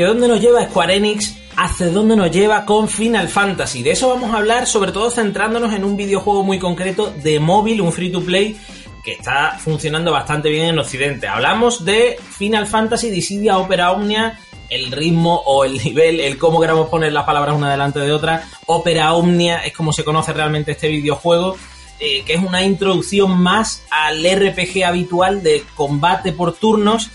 [0.00, 1.36] ¿Hacia dónde nos lleva Square Enix?
[1.58, 3.82] ¿Hacia dónde nos lleva con Final Fantasy?
[3.82, 7.82] De eso vamos a hablar, sobre todo centrándonos en un videojuego muy concreto de móvil,
[7.82, 8.56] un free to play
[9.04, 11.28] que está funcionando bastante bien en Occidente.
[11.28, 14.38] Hablamos de Final Fantasy Dissidia Opera Omnia,
[14.70, 18.48] el ritmo o el nivel, el cómo queramos poner las palabras una delante de otra.
[18.64, 21.58] Opera Omnia es como se conoce realmente este videojuego,
[21.98, 27.10] eh, que es una introducción más al RPG habitual de combate por turnos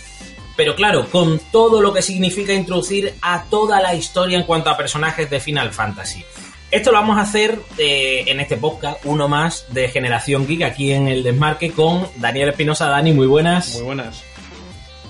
[0.55, 4.77] pero claro, con todo lo que significa introducir a toda la historia en cuanto a
[4.77, 6.23] personajes de Final Fantasy.
[6.71, 10.91] Esto lo vamos a hacer eh, en este podcast, uno más de Generación Geek, aquí
[10.91, 12.87] en el Desmarque, con Daniel Espinosa.
[12.87, 13.75] Dani, muy buenas.
[13.75, 14.23] Muy buenas.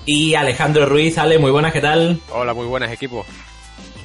[0.04, 2.20] Y Alejandro Ruiz, Ale, muy buenas, ¿qué tal?
[2.30, 3.26] Hola, muy buenas, equipo.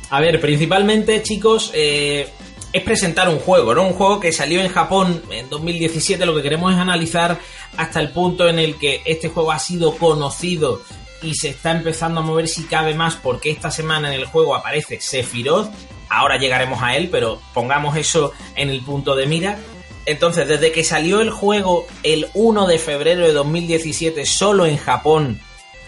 [0.09, 2.28] A ver, principalmente, chicos, eh,
[2.73, 3.83] es presentar un juego, ¿no?
[3.83, 6.26] Un juego que salió en Japón en 2017.
[6.26, 7.39] Lo que queremos es analizar
[7.78, 10.81] hasta el punto en el que este juego ha sido conocido
[11.22, 14.55] y se está empezando a mover si cabe más porque esta semana en el juego
[14.55, 15.72] aparece Sephiroth.
[16.09, 19.58] Ahora llegaremos a él, pero pongamos eso en el punto de mira.
[20.05, 25.39] Entonces, desde que salió el juego el 1 de febrero de 2017 solo en Japón,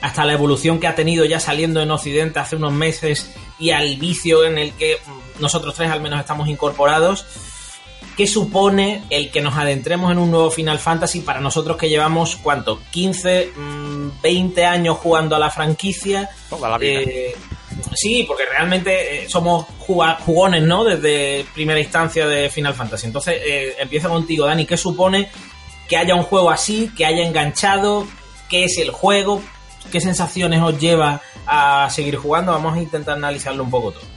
[0.02, 3.95] hasta la evolución que ha tenido ya saliendo en Occidente hace unos meses y al
[3.95, 4.98] vicio en el que
[5.39, 7.26] nosotros tres al menos estamos incorporados,
[8.16, 12.36] ¿Qué supone el que nos adentremos en un nuevo Final Fantasy para nosotros que llevamos,
[12.36, 12.80] ¿cuánto?
[12.92, 13.53] 15,
[14.22, 16.30] 20 mm, años jugando a la franquicia.
[16.47, 17.00] Toda la vida.
[17.02, 17.36] Eh,
[17.95, 20.83] sí, porque realmente eh, somos jugones, ¿no?
[20.83, 23.08] Desde primera instancia de Final Fantasy.
[23.08, 24.65] Entonces, eh, empiezo contigo, Dani.
[24.65, 25.30] ¿Qué supone
[25.89, 28.08] que haya un juego así, que haya enganchado?
[28.48, 29.42] ¿Qué es el juego?
[29.92, 32.52] ¿Qué sensaciones os lleva a seguir jugando?
[32.52, 34.13] Vamos a intentar analizarlo un poco todo.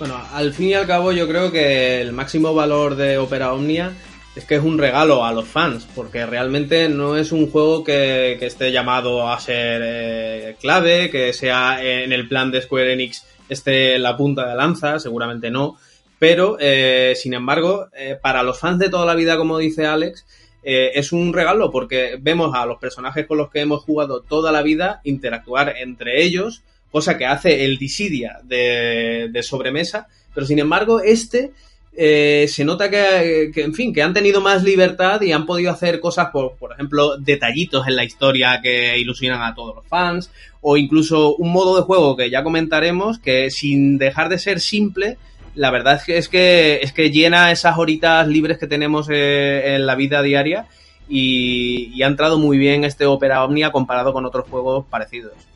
[0.00, 3.92] Bueno, al fin y al cabo yo creo que el máximo valor de Opera Omnia
[4.34, 8.32] es que es un regalo a los fans, porque realmente no es un juego que,
[8.40, 13.98] esté llamado a ser eh, clave, que sea en el plan de Square Enix esté
[13.98, 15.76] la punta de lanza, seguramente no,
[16.18, 20.24] pero eh, sin embargo, eh, para los fans de toda la vida, como dice Alex,
[20.62, 24.62] es un regalo porque vemos a los personajes con los que hemos jugado toda la
[24.62, 31.52] vida interactuar entre ellos, cosa que hace el Dissidia de, sobremesa, pero sin embargo este
[31.92, 36.00] eh, se nota que, en fin, que han tenido más libertad y han podido hacer
[36.00, 40.30] cosas, por, por ejemplo, detallitos en la historia que ilusionan a todos los fans,
[40.60, 45.18] o incluso un modo de juego que ya comentaremos, que sin dejar de ser simple,
[45.54, 49.74] la verdad es que, es que, es que llena esas horitas libres que tenemos eh,
[49.74, 50.66] en la vida diaria
[51.08, 55.49] y, y ha entrado muy bien este Opera Omnia comparado con otros juegos parecidos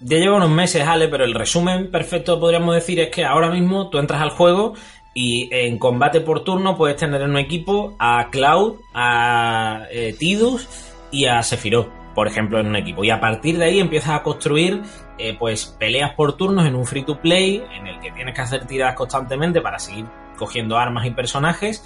[0.00, 3.88] ya lleva unos meses, Ale, pero el resumen perfecto podríamos decir es que ahora mismo
[3.88, 4.74] tú entras al juego
[5.14, 10.68] y en combate por turno puedes tener en un equipo a Cloud, a eh, Tidus
[11.10, 13.02] y a Sephiroth, por ejemplo, en un equipo.
[13.02, 14.82] Y a partir de ahí empiezas a construir
[15.18, 18.42] eh, pues peleas por turnos en un free to play en el que tienes que
[18.42, 20.04] hacer tiradas constantemente para seguir
[20.36, 21.82] cogiendo armas y personajes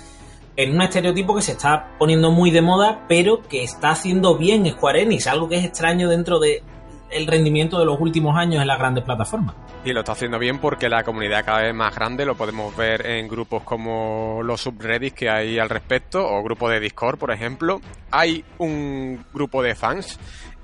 [0.56, 4.69] en un estereotipo que se está poniendo muy de moda, pero que está haciendo bien
[4.69, 6.62] Square Enix, algo que es extraño dentro de
[7.10, 9.54] el rendimiento de los últimos años en las grandes plataformas.
[9.84, 13.06] Y lo está haciendo bien porque la comunidad cada vez más grande, lo podemos ver
[13.06, 17.81] en grupos como los subreddits que hay al respecto, o grupos de Discord, por ejemplo.
[18.10, 20.19] Hay un grupo de fans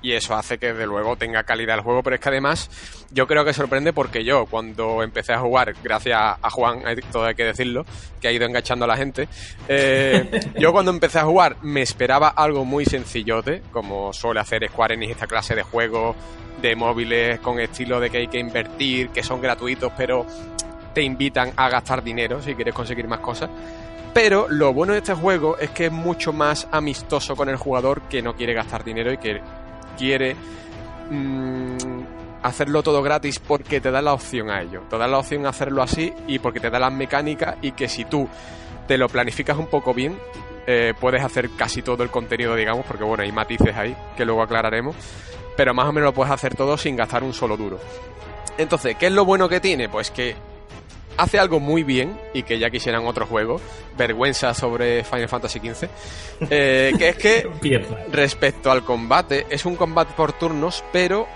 [0.06, 2.70] y eso hace que de luego tenga calidad el juego, pero es que además
[3.10, 7.34] yo creo que sorprende porque yo cuando empecé a jugar, gracias a Juan, todo hay
[7.34, 7.84] que decirlo,
[8.20, 9.28] que ha ido enganchando a la gente,
[9.66, 14.94] eh, yo cuando empecé a jugar me esperaba algo muy sencillote, como suele hacer Square
[14.94, 16.14] Enix esta clase de juegos
[16.62, 20.24] de móviles con estilo de que hay que invertir, que son gratuitos, pero
[20.94, 23.50] te invitan a gastar dinero si quieres conseguir más cosas.
[24.14, 28.02] Pero lo bueno de este juego es que es mucho más amistoso con el jugador
[28.02, 29.42] que no quiere gastar dinero y que
[29.96, 30.36] quiere
[31.10, 31.76] mm,
[32.42, 34.82] hacerlo todo gratis porque te da la opción a ello.
[34.88, 37.88] Te da la opción a hacerlo así y porque te da las mecánicas y que
[37.88, 38.28] si tú
[38.86, 40.16] te lo planificas un poco bien,
[40.66, 44.42] eh, puedes hacer casi todo el contenido, digamos, porque bueno, hay matices ahí que luego
[44.42, 44.96] aclararemos,
[45.56, 47.78] pero más o menos lo puedes hacer todo sin gastar un solo duro.
[48.58, 49.88] Entonces, ¿qué es lo bueno que tiene?
[49.88, 50.34] Pues que
[51.16, 53.60] hace algo muy bien y que ya quisieran otro juego,
[53.96, 55.88] vergüenza sobre Final Fantasy XV,
[56.50, 57.48] eh, que es que
[58.12, 61.26] respecto al combate, es un combate por turnos, pero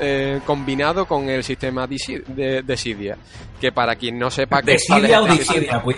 [0.00, 3.16] eh, combinado con el sistema de Sidia,
[3.60, 5.96] que para quien no sepa que es Sidia o Disidia, pues.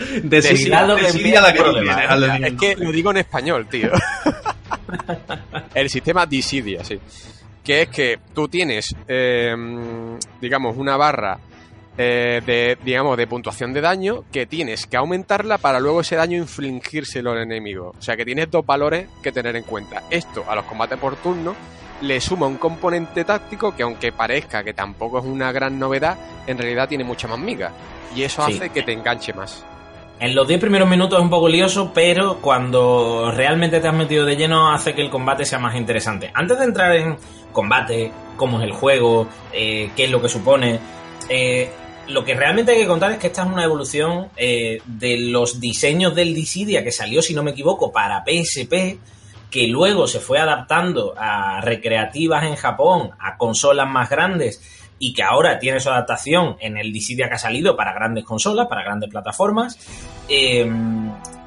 [2.46, 3.90] Es que lo digo en español, tío.
[5.74, 6.98] el sistema Disidia, sí.
[7.62, 9.56] Que es que tú tienes, eh,
[10.38, 11.38] digamos, una barra
[11.96, 16.38] eh, de, digamos, de puntuación de daño que tienes que aumentarla para luego ese daño
[16.38, 17.94] infligírselo al enemigo.
[17.98, 20.02] O sea que tienes dos valores que tener en cuenta.
[20.10, 21.54] Esto a los combates por turno
[22.00, 26.58] le suma un componente táctico que aunque parezca que tampoco es una gran novedad, en
[26.58, 27.72] realidad tiene mucha más miga.
[28.14, 29.64] Y eso hace que te enganche más.
[30.20, 34.24] En los 10 primeros minutos es un poco lioso, pero cuando realmente te has metido
[34.24, 36.30] de lleno hace que el combate sea más interesante.
[36.32, 37.16] Antes de entrar en
[37.52, 40.78] combate, cómo es el juego, eh, qué es lo que supone,
[41.28, 41.70] eh,
[42.08, 45.60] lo que realmente hay que contar es que esta es una evolución eh, de los
[45.60, 48.98] diseños del Dissidia que salió, si no me equivoco, para PSP,
[49.50, 54.62] que luego se fue adaptando a recreativas en Japón, a consolas más grandes
[54.98, 58.66] y que ahora tiene su adaptación en el Dissidia que ha salido para grandes consolas,
[58.68, 59.78] para grandes plataformas.
[60.28, 60.70] Eh,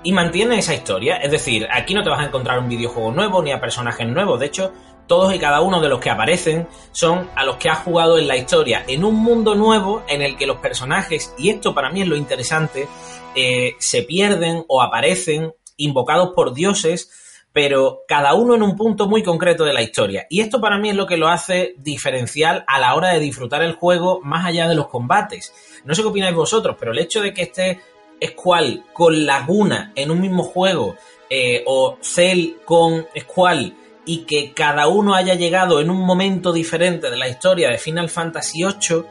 [0.03, 1.18] y mantiene esa historia.
[1.18, 4.39] Es decir, aquí no te vas a encontrar un videojuego nuevo ni a personajes nuevos.
[4.39, 4.71] De hecho,
[5.07, 8.27] todos y cada uno de los que aparecen son a los que has jugado en
[8.27, 12.01] la historia, en un mundo nuevo en el que los personajes, y esto para mí
[12.01, 12.88] es lo interesante,
[13.36, 17.09] eh, se pierden o aparecen invocados por dioses,
[17.54, 20.27] pero cada uno en un punto muy concreto de la historia.
[20.30, 23.63] Y esto para mí es lo que lo hace diferencial a la hora de disfrutar
[23.63, 25.53] el juego más allá de los combates.
[25.83, 27.80] No sé qué opináis vosotros, pero el hecho de que esté
[28.24, 30.95] Squall con Laguna en un mismo juego,
[31.30, 33.75] eh, o Cell con Squall
[34.07, 38.09] y que cada uno haya llegado en un momento diferente de la historia de Final
[38.09, 39.04] Fantasy VIII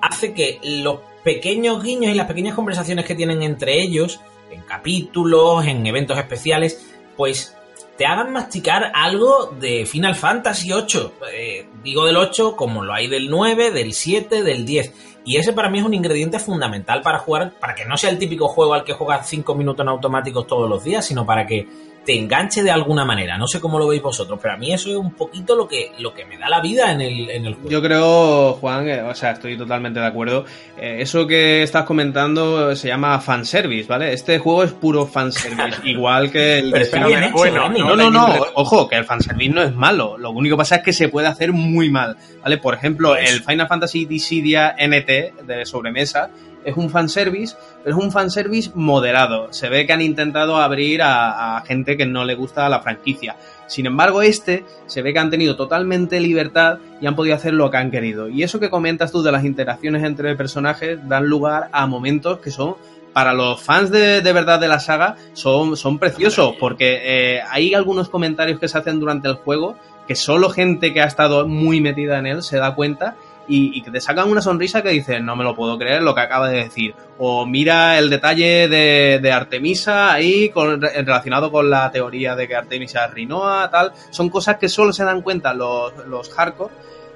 [0.00, 4.20] hace que los pequeños guiños y las pequeñas conversaciones que tienen entre ellos,
[4.50, 6.82] en capítulos, en eventos especiales,
[7.14, 7.54] pues
[7.98, 11.10] te hagan masticar algo de Final Fantasy VIII.
[11.30, 14.94] Eh, digo del 8 como lo hay del 9, del 7, del 10.
[15.26, 18.18] Y ese para mí es un ingrediente fundamental para jugar, para que no sea el
[18.18, 21.68] típico juego al que juegas 5 minutos en automáticos todos los días, sino para que
[22.04, 23.38] te enganche de alguna manera.
[23.38, 25.92] No sé cómo lo veis vosotros, pero a mí eso es un poquito lo que,
[25.98, 27.70] lo que me da la vida en el, en el juego.
[27.70, 30.44] Yo creo, Juan, eh, o sea, estoy totalmente de acuerdo.
[30.76, 34.12] Eh, eso que estás comentando se llama fanservice, ¿vale?
[34.12, 38.96] Este juego es puro fanservice, igual que el de bueno, no, no, no, ojo, que
[38.96, 40.18] el fanservice no es malo.
[40.18, 42.58] Lo único que pasa es que se puede hacer muy mal, ¿vale?
[42.58, 46.30] Por ejemplo, pues el Final Fantasy Dissidia NT de sobremesa
[46.64, 49.52] es un fanservice, pero es un fanservice moderado.
[49.52, 53.36] Se ve que han intentado abrir a, gente que no le gusta la franquicia.
[53.66, 57.70] Sin embargo, este se ve que han tenido totalmente libertad y han podido hacer lo
[57.70, 58.28] que han querido.
[58.28, 62.50] Y eso que comentas tú de las interacciones entre personajes dan lugar a momentos que
[62.50, 62.76] son
[63.12, 68.08] para los fans de, verdad de la saga son, son preciosos porque eh, hay algunos
[68.08, 69.76] comentarios que se hacen durante el juego
[70.08, 73.16] que solo gente que ha estado muy metida en él se da cuenta
[73.54, 76.22] y, que te sacan una sonrisa que dices, no me lo puedo creer lo que
[76.22, 76.94] acaba de decir.
[77.18, 83.04] O mira el detalle de, Artemisa ahí con, relacionado con la teoría de que Artemisa
[83.04, 83.92] es Rinoa, tal.
[84.10, 86.72] Son cosas que solo se dan cuenta los, los hardcore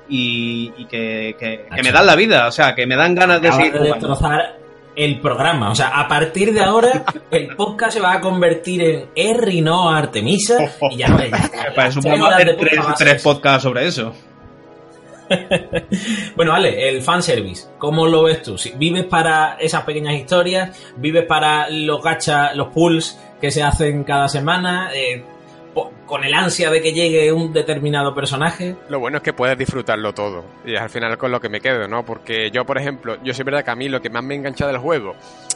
[0.08, 3.74] y, que, que, me dan la vida, o sea, que me dan ganas de seguir
[4.94, 5.70] el programa.
[5.70, 9.96] O sea, a partir de ahora, el podcast se va a convertir en R Rinoa
[9.96, 10.58] Artemisa
[10.90, 14.14] y ya no hacer tres, tres podcasts sobre eso.
[16.36, 18.56] bueno, vale, el fanservice, ¿cómo lo ves tú?
[18.76, 20.76] ¿Vives para esas pequeñas historias?
[20.96, 24.90] ¿Vives para los gacha, los pulls que se hacen cada semana?
[24.94, 25.24] Eh,
[26.06, 28.76] con el ansia de que llegue un determinado personaje.
[28.88, 30.44] Lo bueno es que puedes disfrutarlo todo.
[30.64, 32.04] Y es al final con lo que me quedo, ¿no?
[32.04, 34.66] Porque yo, por ejemplo, yo sé verdad que a mí lo que más me engancha
[34.66, 35.14] del juego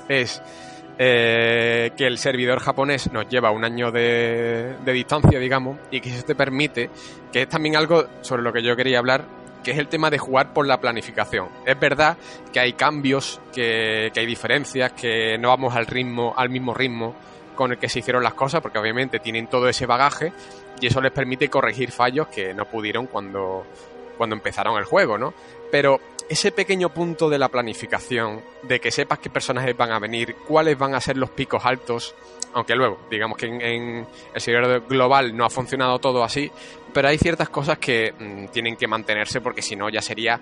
[0.09, 0.43] es
[0.99, 6.11] eh, que el servidor japonés nos lleva un año de, de, distancia, digamos, y que
[6.11, 6.91] eso te permite,
[7.33, 9.25] que es también algo sobre lo que yo quería hablar,
[9.63, 11.49] que es el tema de jugar por la planificación.
[11.67, 12.17] Es verdad
[12.53, 17.15] que hay cambios, que, hay diferencias, que no vamos al ritmo, al mismo ritmo
[17.55, 20.33] con el que se hicieron las cosas, porque obviamente tienen todo ese bagaje
[20.81, 23.67] y eso les permite corregir fallos que no pudieron cuando,
[24.21, 25.33] cuando empezaron el juego, ¿no?
[25.71, 25.99] Pero
[26.29, 30.77] ese pequeño punto de la planificación, de que sepas qué personajes van a venir, cuáles
[30.77, 32.15] van a ser los picos altos,
[32.53, 36.53] aunque luego, digamos que en, el servidor global no ha funcionado todo así,
[36.93, 40.39] pero hay ciertas cosas que mm, tienen que mantenerse porque si no ya sería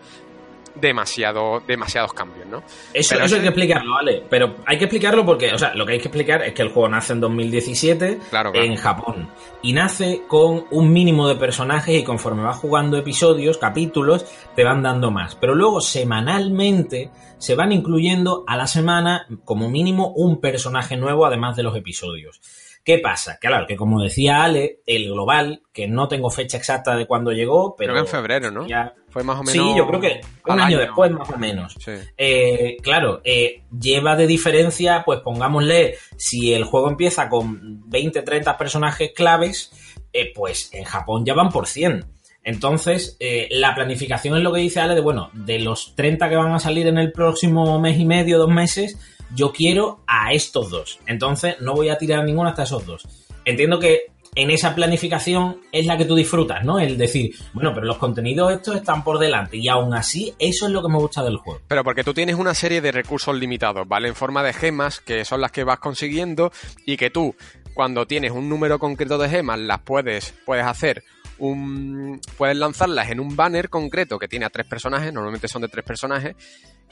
[0.81, 2.63] demasiado, demasiados cambios, ¿no?
[2.93, 4.23] Eso, Pero eso hay que explicarlo, ¿vale?
[4.29, 6.71] Pero hay que explicarlo porque, o sea, lo que hay que explicar es que el
[6.71, 8.67] juego nace en 2017 Claro, claro.
[8.67, 9.31] en Japón
[9.63, 14.83] y nace con un mínimo de personajes y conforme vas jugando episodios, capítulos, te van
[14.83, 15.35] dando más.
[15.37, 21.57] Pero luego semanalmente se van incluyendo a la semana como mínimo un personaje nuevo además
[21.57, 22.41] de los episodios.
[22.89, 23.37] ¿Qué pasa?
[23.39, 27.77] Claro, que como decía Ale, el global, que no tengo fecha exacta de cuándo llegó,
[27.77, 27.93] pero...
[27.93, 28.67] Creo que en febrero, ¿no?
[28.67, 29.53] ya- Fue más o menos.
[29.53, 31.75] Sí, yo creo que un año, después más o menos.
[31.79, 31.93] Sí.
[32.17, 38.57] Eh, claro, eh, lleva de diferencia, pues pongámosle, si el juego empieza con 20, 30
[38.57, 39.71] personajes claves,
[40.15, 42.07] eh, pues en Japón ya van por 100.
[42.43, 46.37] Entonces, eh, la planificación es lo que dice Ale de, bueno, de los 30 que
[46.37, 48.99] van a salir en el próximo mes y medio, dos meses,
[49.35, 50.99] yo quiero a estos dos.
[51.07, 53.07] Entonces, no voy a tirar ninguno hasta esos dos.
[53.45, 56.79] Entiendo que en esa planificación es la que tú disfrutas, ¿no?
[56.79, 60.73] El decir, bueno, pero los contenidos estos están por delante y aún así eso es
[60.73, 61.61] lo que me gusta del juego.
[61.67, 64.09] Pero porque tú tienes una serie de recursos limitados, ¿vale?
[64.09, 66.53] En forma de gemas, que son las que vas consiguiendo,
[66.87, 67.35] y que tú,
[67.75, 71.03] cuando tienes un número concreto de gemas, las puedes, puedes hacer
[71.39, 72.21] un.
[72.37, 75.85] puedes lanzarlas en un banner concreto que tiene a tres personajes, normalmente son de tres
[75.85, 76.37] personajes,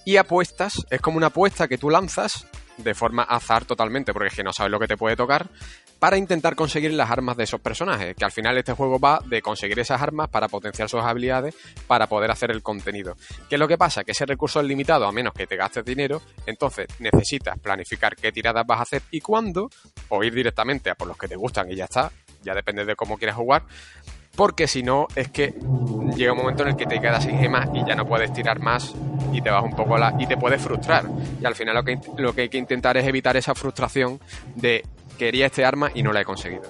[0.07, 2.47] y apuestas, es como una apuesta que tú lanzas
[2.77, 5.49] de forma azar totalmente, porque es que no sabes lo que te puede tocar,
[5.99, 9.43] para intentar conseguir las armas de esos personajes, que al final este juego va de
[9.43, 11.57] conseguir esas armas para potenciar sus habilidades,
[11.89, 13.17] para poder hacer el contenido.
[13.49, 14.05] ¿Qué es lo que pasa?
[14.05, 18.31] Que ese recurso es limitado a menos que te gastes dinero, entonces necesitas planificar qué
[18.31, 19.71] tiradas vas a hacer y cuándo,
[20.09, 22.13] o ir directamente a por los que te gustan y ya está,
[22.45, 23.65] ya depende de cómo quieras jugar,
[24.37, 25.55] porque si no es que
[26.16, 28.61] llega un momento en el que te quedas sin gemas y ya no puedes tirar
[28.61, 28.95] más
[29.33, 31.05] y te vas un poco a la y te puedes frustrar
[31.40, 34.21] y al final lo que lo que hay que intentar es evitar esa frustración
[34.55, 34.85] de
[35.16, 36.62] quería este arma y no la he conseguido.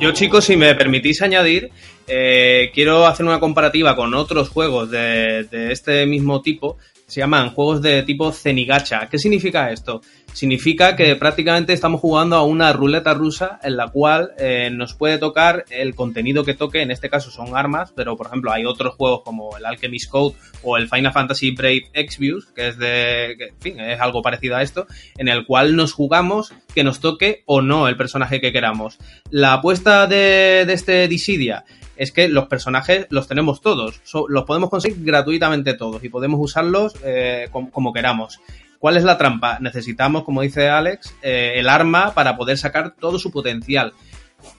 [0.00, 1.70] Yo, chicos, si me permitís añadir,
[2.06, 6.76] eh, quiero hacer una comparativa con otros juegos de, de este mismo tipo.
[7.08, 9.08] Se llaman juegos de tipo Zenigacha.
[9.10, 10.02] ¿Qué significa esto?
[10.34, 15.16] Significa que prácticamente estamos jugando a una ruleta rusa en la cual eh, nos puede
[15.16, 16.82] tocar el contenido que toque.
[16.82, 20.36] En este caso son armas, pero por ejemplo hay otros juegos como el Alchemist Code
[20.62, 24.62] o el Final Fantasy Brave Exvius, que es de, en fin, es algo parecido a
[24.62, 24.86] esto,
[25.16, 28.98] en el cual nos jugamos que nos toque o no el personaje que queramos.
[29.30, 31.64] La apuesta de, de este Dissidia
[31.98, 36.94] es que los personajes los tenemos todos, los podemos conseguir gratuitamente todos y podemos usarlos
[37.04, 38.40] eh, como, queramos.
[38.78, 39.58] ¿Cuál es la trampa?
[39.60, 43.92] Necesitamos, como dice Alex, eh, el arma para poder sacar todo su potencial.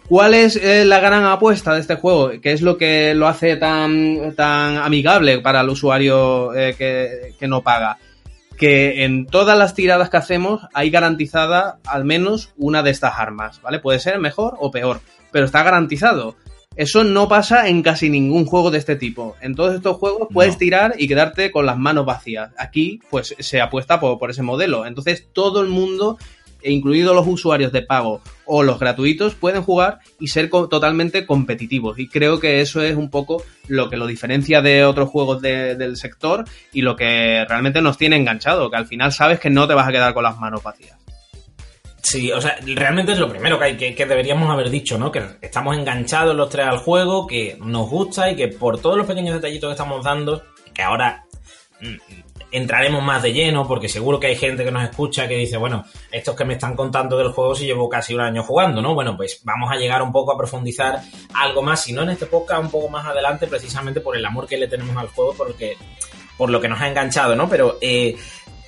[0.10, 2.31] ¿Cuál es eh, la gran apuesta de este juego?
[2.41, 7.62] ¿Qué es lo que lo hace tan, tan amigable para el usuario que, que no
[7.62, 7.98] paga?
[8.58, 13.62] que en todas las tiradas que hacemos hay garantizada al menos una de estas armas,
[13.62, 13.79] ¿vale?
[13.79, 15.00] Puede ser mejor o peor,
[15.31, 16.36] pero está garantizado.
[16.79, 19.36] Eso no pasa en casi ningún juego de este tipo.
[19.41, 20.59] En todos estos juegos puedes no.
[20.59, 22.51] tirar y quedarte con las manos vacías.
[22.57, 24.86] Aquí, pues, se apuesta por, por ese modelo.
[24.86, 26.17] Entonces, todo el mundo,
[26.63, 32.00] incluidos los usuarios de pago o los gratuitos, pueden jugar y ser co totalmente competitivos.
[32.00, 35.75] Y creo que eso es un poco lo que lo diferencia de otros juegos de,
[35.75, 38.71] del sector y lo que realmente nos tiene enganchado.
[38.71, 40.98] Que al final sabes que no te vas a quedar con las manos vacías.
[42.01, 45.12] Sí, o sea, realmente es lo primero que, hay, que, que, deberíamos haber dicho, ¿no?
[45.12, 49.06] Que estamos enganchados los tres al juego, que nos gusta y que por todos los
[49.06, 51.25] pequeños detallitos que estamos dando, que ahora
[51.82, 51.96] mm,
[52.51, 55.86] entraremos más de lleno, porque seguro que hay gente que nos escucha que dice, bueno,
[56.12, 58.96] estos que me están contando del juego si llevo casi un año jugando, ¿no?
[58.96, 61.01] Bueno, pues vamos a llegar un poco a profundizar
[61.34, 64.48] algo más, si no en este podcast, un poco más adelante, precisamente por el amor
[64.48, 65.77] que le tenemos al juego, porque,
[66.38, 67.48] por lo que nos ha enganchado, ¿no?
[67.48, 68.15] Pero eh,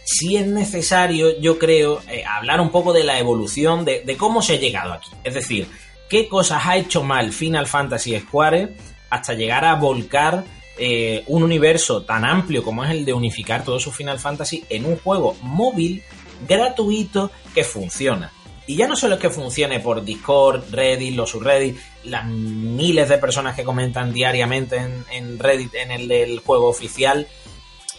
[0.03, 4.53] sí es necesario, yo creo, eh, hablar un poco de la evolución, de, cómo se
[4.53, 5.09] ha llegado aquí.
[5.23, 5.67] Es decir,
[6.09, 8.73] qué cosas ha hecho mal Final Fantasy Square
[9.09, 10.43] hasta llegar a volcar
[10.77, 14.85] eh, un universo tan amplio como es el de unificar todo su Final Fantasy en
[14.85, 16.03] un juego móvil,
[16.47, 18.31] gratuito, que funciona.
[18.67, 23.17] Y ya no solo es que funcione por Discord, Reddit, los subreddit, las miles de
[23.17, 24.77] personas que comentan diariamente
[25.11, 27.27] en, Reddit, en el del juego oficial,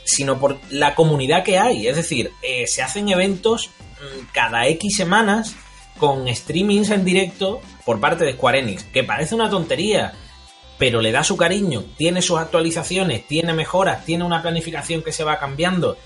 [0.05, 1.87] sino por la comunidad que hay.
[1.87, 5.55] Es decir, eh, se hacen eventos mmm, cada X semanas
[5.99, 10.13] con streamings en directo por parte de Square Enix, que parece una tontería,
[10.79, 15.23] pero le da su cariño, tiene sus actualizaciones, tiene mejoras, tiene una planificación que se
[15.23, 15.97] va cambiando.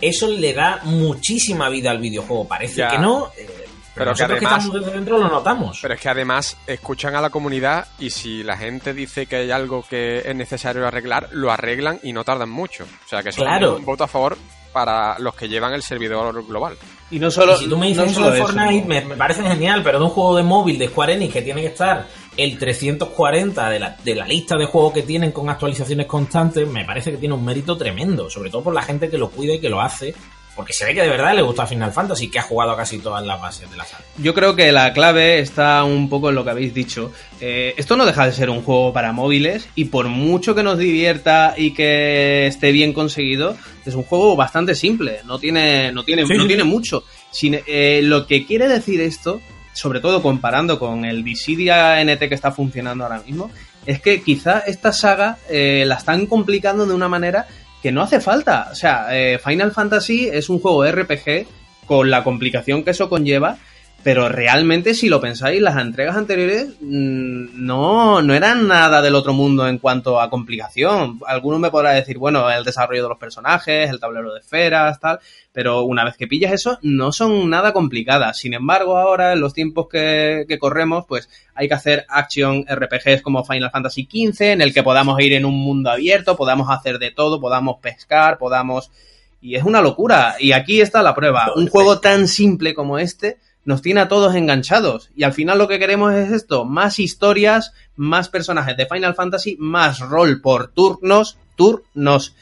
[0.00, 2.46] Eso le da muchísima vida al videojuego.
[2.46, 2.90] Parece ya.
[2.90, 3.30] que no.
[3.36, 3.67] Eh,
[3.98, 5.78] pero, que, además, que estamos desde dentro lo notamos.
[5.82, 9.50] Pero es que además escuchan a la comunidad y si la gente dice que hay
[9.50, 12.84] algo que es necesario arreglar, lo arreglan y no tardan mucho.
[12.84, 13.74] O sea que eso claro.
[13.74, 14.36] es un voto a favor
[14.72, 16.76] para los que llevan el servidor global.
[17.10, 17.54] Y no solo.
[17.54, 18.86] Y si tú me dices no eso de Fortnite, eso.
[18.86, 21.62] me, me, parece genial, pero de un juego de móvil de Square Enix que tiene
[21.62, 26.06] que estar el 340 de la, de la lista de juegos que tienen con actualizaciones
[26.06, 29.30] constantes, me parece que tiene un mérito tremendo, sobre todo por la gente que lo
[29.30, 30.14] cuida y que lo hace
[30.58, 33.24] porque se ve que de verdad le gusta Final Fantasy, que ha jugado casi todas
[33.24, 34.02] las bases de la saga.
[34.16, 37.12] Yo creo que la clave está un poco en lo que habéis dicho.
[37.40, 40.76] Eh, esto no deja de ser un juego para móviles y por mucho que nos
[40.76, 46.24] divierta y que esté bien conseguido, es un juego bastante simple, no tiene, no tiene,
[46.24, 47.04] no tiene mucho.
[47.30, 49.40] Sin, eh, lo que quiere decir esto,
[49.74, 53.48] sobre todo comparando con el Dissidia NT que está funcionando ahora mismo,
[53.86, 57.46] es que quizá esta saga eh, la están complicando de una manera
[57.82, 58.68] que no hace falta.
[58.70, 61.46] O sea, eh, Final Fantasy es un juego RPG
[61.86, 63.58] con la complicación que eso conlleva,
[64.02, 69.32] pero realmente si lo pensáis, las entregas anteriores mm, no, no eran nada del otro
[69.32, 71.18] mundo en cuanto a complicación.
[71.26, 75.18] Alguno me podrá decir, bueno, el desarrollo de los personajes, el tablero de esferas, tal,
[75.52, 78.38] pero una vez que pillas eso, no son nada complicadas.
[78.38, 83.20] Sin embargo, ahora, en los tiempos que, que corremos, pues hay que hacer action RPGs
[83.20, 87.00] como Final Fantasy XV, en el que podamos ir en un mundo abierto, podamos hacer
[87.00, 88.92] de todo, podamos pescar, podamos...
[89.40, 90.36] Y es una locura.
[90.38, 91.52] Y aquí está la prueba.
[91.54, 93.38] Un juego tan simple como este
[93.68, 95.10] nos tiene a todos enganchados.
[95.14, 99.58] Y al final lo que queremos es esto, más historias, más personajes de Final Fantasy,
[99.60, 102.34] más rol por turnos, turnos.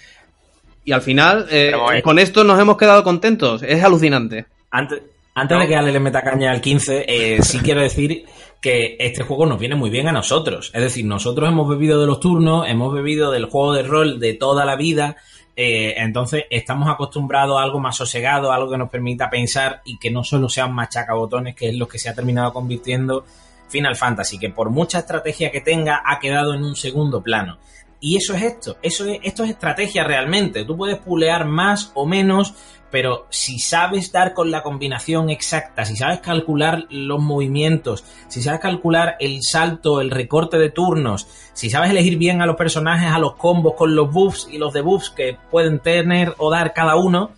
[0.85, 1.73] Y al final, eh,
[2.04, 3.64] con esto nos hemos quedado contentos.
[3.64, 4.47] Es alucinante.
[4.71, 5.02] Antes,
[5.35, 8.25] antes de que Ale le meta caña al 15, eh, sí quiero decir
[8.62, 10.71] que este juego nos viene muy bien a nosotros.
[10.75, 14.35] Es decir, nosotros hemos bebido de los turnos, hemos bebido del juego de rol de
[14.35, 15.16] toda la vida
[15.58, 20.10] eh, entonces estamos acostumbrados a algo más sosegado, algo que nos permita pensar y que
[20.10, 23.25] no solo sean machacabotones, que es lo que se ha terminado convirtiendo
[23.68, 27.56] Final Fantasy, que por mucha estrategia que tenga ha quedado en un segundo plano.
[28.00, 30.66] Y eso es esto, eso es, esto es estrategia realmente.
[30.66, 32.54] Tú puedes pulear más o menos,
[32.90, 38.61] pero si sabes dar con la combinación exacta, si sabes calcular los movimientos, si sabes
[38.61, 43.19] calcular el salto, el recorte de turnos, si sabes elegir bien a los personajes, a
[43.19, 47.33] los combos con los buffs y los debuffs que pueden tener o dar cada uno,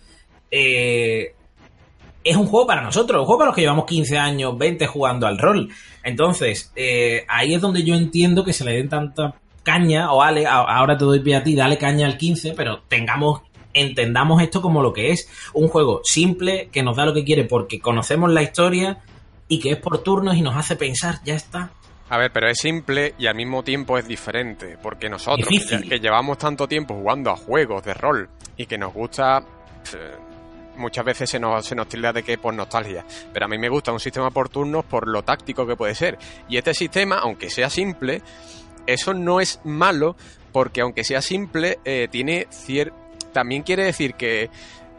[0.51, 1.33] eh,
[2.23, 5.25] es un juego para nosotros, un juego para los que llevamos 15 años, 20 jugando
[5.25, 5.69] al rol.
[6.03, 10.45] Entonces, eh, ahí es donde yo entiendo que se le den tanta caña, o Ale,
[10.47, 13.41] ahora te doy pie a ti, dale caña al 15, pero tengamos
[13.81, 17.45] entendamos esto como lo que es un juego simple que nos da lo que quiere
[17.45, 18.99] porque conocemos la historia
[19.47, 21.71] y que es por turnos y nos hace pensar, ya está.
[22.09, 25.47] A ver, pero es simple y al mismo tiempo es diferente, porque nosotros
[25.87, 29.43] que llevamos tanto tiempo jugando a juegos de rol y que nos gusta,
[29.93, 30.15] eh,
[30.75, 33.69] muchas veces se nos, se nos tilda de que por nostalgia, pero a mí me
[33.69, 36.17] gusta un sistema por turnos por lo táctico que puede ser.
[36.47, 38.23] Y este sistema, aunque sea simple,
[38.87, 40.15] eso no es malo,
[40.51, 44.49] porque aunque sea simple, eh, tiene cierto también quiere decir que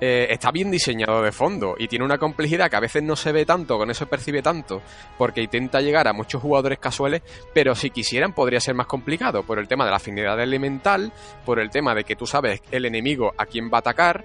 [0.02, 3.32] eh, está bien diseñado de fondo y tiene una complejidad que a veces no se
[3.32, 4.80] ve tanto, con eso percibe tanto,
[5.18, 7.20] porque intenta llegar a muchos jugadores casuales,
[7.52, 11.12] pero si quisieran podría ser más complicado por el tema de la afinidad elemental,
[11.44, 14.24] por el tema de que tú sabes el enemigo a quién va a atacar,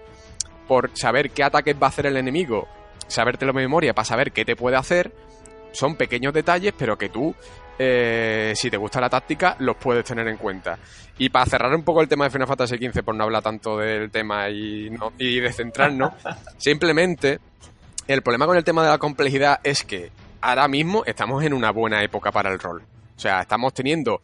[0.65, 2.70] por saber qué ataques va a hacer el enemigo,
[3.08, 5.12] sabértelo de memoria para saber qué te puede hacer.
[5.74, 7.36] Son pequeños detalles, pero que tú
[7.77, 10.77] eh, si te gusta la táctica, los puedes tener en cuenta.
[11.17, 13.77] Y para cerrar un poco el tema de Final Fantasy XV, por no hablar tanto
[13.77, 16.13] del tema y, no, y descentrarnos,
[16.57, 17.39] simplemente
[18.07, 20.11] el problema con el tema de la complejidad es que
[20.41, 22.83] ahora mismo estamos en una buena época para el rol.
[23.15, 24.21] O sea, estamos teniendo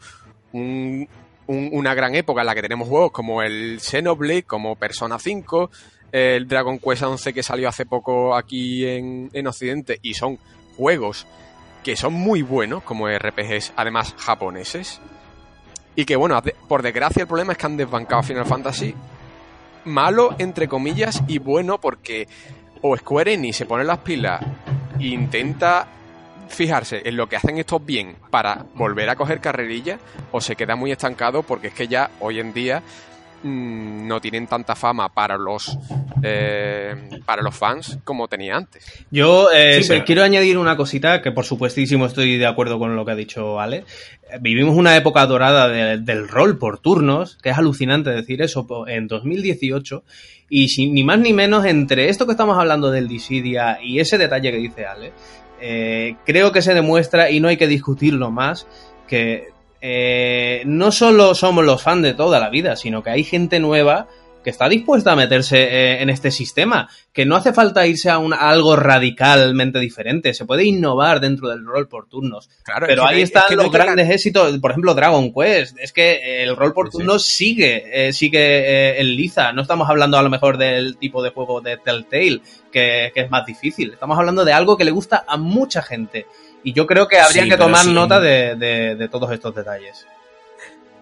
[0.54, 5.72] una gran época en la que tenemos juegos como el Xenoblade, como Persona 5,
[6.12, 10.38] el Dragon Quest 11 que salió hace poco aquí en, en Occidente, y son
[10.76, 11.26] juegos
[11.84, 15.02] que son muy buenos como RPGs, además japoneses.
[15.96, 18.96] Y que bueno, por desgracia el problema es que han desbancado Final Fantasy.
[19.86, 22.28] Malo, entre comillas, y bueno porque
[22.82, 24.42] o Square Enix se pone las pilas
[25.00, 25.88] e intenta
[26.48, 30.00] fijarse en lo que hacen estos bien para volver a coger carrerilla
[30.32, 32.84] o se queda muy estancado porque es que ya hoy en día
[33.44, 35.76] Mm, no tienen tanta fama para los
[36.22, 36.94] eh,
[37.26, 38.86] para los fans como tenía antes.
[39.10, 43.12] Yo eh, quiero añadir una cosita que por supuestísimo estoy de acuerdo con lo que
[43.12, 43.84] ha dicho Ale.
[44.40, 50.04] Vivimos una época dorada del rol por turnos, que es alucinante decir eso en 2018
[50.48, 54.20] y sin, ni más ni menos entre esto que estamos hablando del Dissidia y ese
[54.20, 55.14] detalle que dice Ale,
[55.60, 58.68] eh, creo que se demuestra y no hay que discutirlo más
[59.08, 59.50] que
[59.82, 64.08] eh, no solo somos los fans de toda la vida, sino que hay gente nueva
[64.44, 68.16] que está dispuesta a meterse eh, en este sistema, que no hace falta irse a,
[68.16, 72.50] algo radicalmente diferente, se puede innovar dentro del rol por turnos.
[72.64, 76.74] Claro, pero ahí están los grandes éxitos, por ejemplo Dragon Quest, es que el rol
[76.74, 81.22] por turnos sigue, eh, sigue en liza, no estamos hablando a lo mejor del tipo
[81.22, 82.42] de juego de Telltale,
[82.72, 86.26] que, que es más difícil, estamos hablando de algo que le gusta a mucha gente
[86.64, 90.06] Y yo creo que habría Sí, que tomar nota de, de- de todos estos detalles.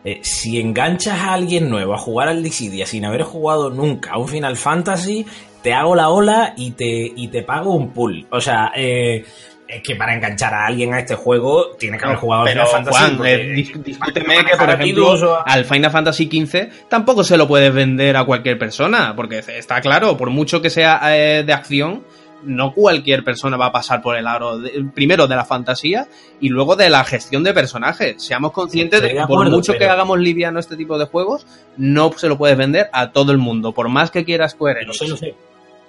[0.06, 4.18] Eh, si enganchas a alguien nuevo a jugar al Dissidia sin haber jugado nunca a
[4.18, 5.26] un Final Fantasy,
[5.62, 8.26] te hago la ola y te, y te pago un pool.
[8.32, 9.26] O sea, eh,
[9.68, 12.66] es que para enganchar a alguien a este juego tiene que haber jugado al Pero
[12.66, 12.98] Final Fantasy.
[13.04, 16.70] Juan, porque- eh, dis- discúlpeme van a que, por ejemplo, o al Final Fantasy XV
[16.88, 21.02] tampoco se lo puedes vender a cualquier persona, porque está claro, por mucho que sea
[21.14, 22.06] eh, de acción,
[22.44, 26.08] no cualquier persona va a pasar por el aro, de- primero de la fantasía
[26.40, 28.24] y luego de la gestión de personajes.
[28.24, 31.46] Seamos conscientes de que por acuerdo, mucho que pero- hagamos liviano este tipo de juegos,
[31.78, 34.98] no se lo puedes vender a todo el mundo, por más que quieras Square Enix.
[34.98, 35.36] sé, lo sé.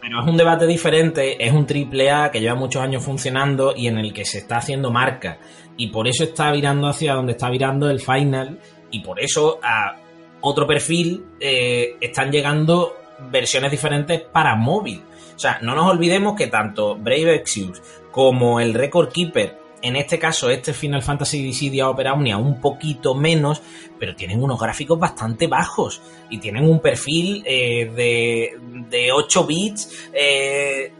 [0.00, 3.86] Pero es un debate diferente, es un triple A que lleva muchos años funcionando y
[3.86, 5.36] en el que se está haciendo marca.
[5.76, 8.58] Y por eso está virando hacia donde está virando el final.
[8.90, 9.96] Y por eso a
[10.40, 12.96] otro perfil eh, están llegando
[13.30, 15.02] versiones diferentes para móvil.
[15.40, 20.18] O sea, no nos olvidemos que tanto Brave Exvius como el Record Keeper, en este
[20.18, 23.62] caso este Final Fantasy Dissidia Opera Omnia, un poquito menos,
[23.98, 28.58] pero tienen unos gráficos bastante bajos y tienen un perfil eh, de,
[28.90, 30.92] de 8 bits eh,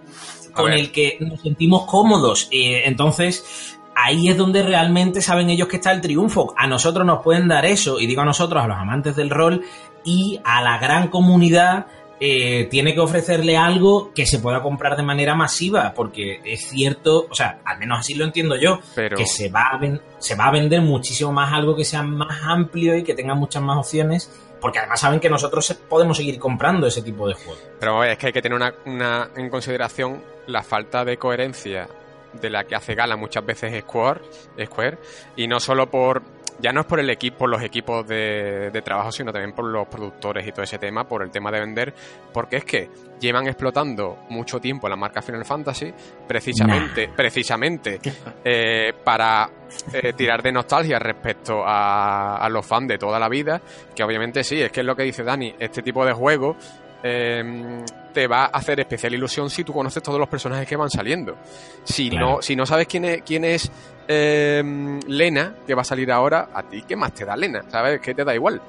[0.55, 2.48] con el que nos sentimos cómodos.
[2.50, 6.55] Eh, entonces, ahí es donde realmente saben ellos que está el triunfo.
[6.57, 9.62] A nosotros nos pueden dar eso, y digo a nosotros, a los amantes del rol,
[10.03, 11.88] y a la gran comunidad
[12.20, 17.26] eh, tiene que ofrecerle algo que se pueda comprar de manera masiva, porque es cierto,
[17.30, 20.35] o sea, al menos así lo entiendo yo, Pero que se va, a ven- se
[20.35, 23.78] va a vender muchísimo más algo que sea más amplio y que tenga muchas más
[23.78, 24.30] opciones,
[24.61, 27.62] porque además saben que nosotros podemos seguir comprando ese tipo de juegos.
[27.80, 31.88] Pero es que hay que tener una, una- en consideración la falta de coherencia
[32.35, 34.20] de la que hace gala muchas veces Square,
[34.66, 34.98] Square
[35.37, 36.22] y no solo por
[36.60, 39.64] ya no es por el equipo, por los equipos de, de trabajo, sino también por
[39.64, 41.94] los productores y todo ese tema, por el tema de vender,
[42.32, 42.88] porque es que
[43.20, 45.92] llevan explotando mucho tiempo la marca Final Fantasy,
[46.26, 48.00] precisamente, precisamente
[48.44, 49.48] eh, para
[49.92, 53.60] eh, tirar de nostalgia respecto a, a los fans de toda la vida,
[53.94, 56.56] que obviamente sí, es que es lo que dice Dani, este tipo de juego
[57.02, 60.90] eh, te va a hacer especial ilusión si tú conoces todos los personajes que van
[60.90, 61.36] saliendo.
[61.84, 62.26] Si Claro.
[62.36, 63.70] no, si no sabes quién es, quién es
[64.08, 64.62] eh,
[65.06, 68.00] Lena, que va a salir ahora, a ti qué más te da Lena, ¿sabes?
[68.00, 68.60] Que te da igual.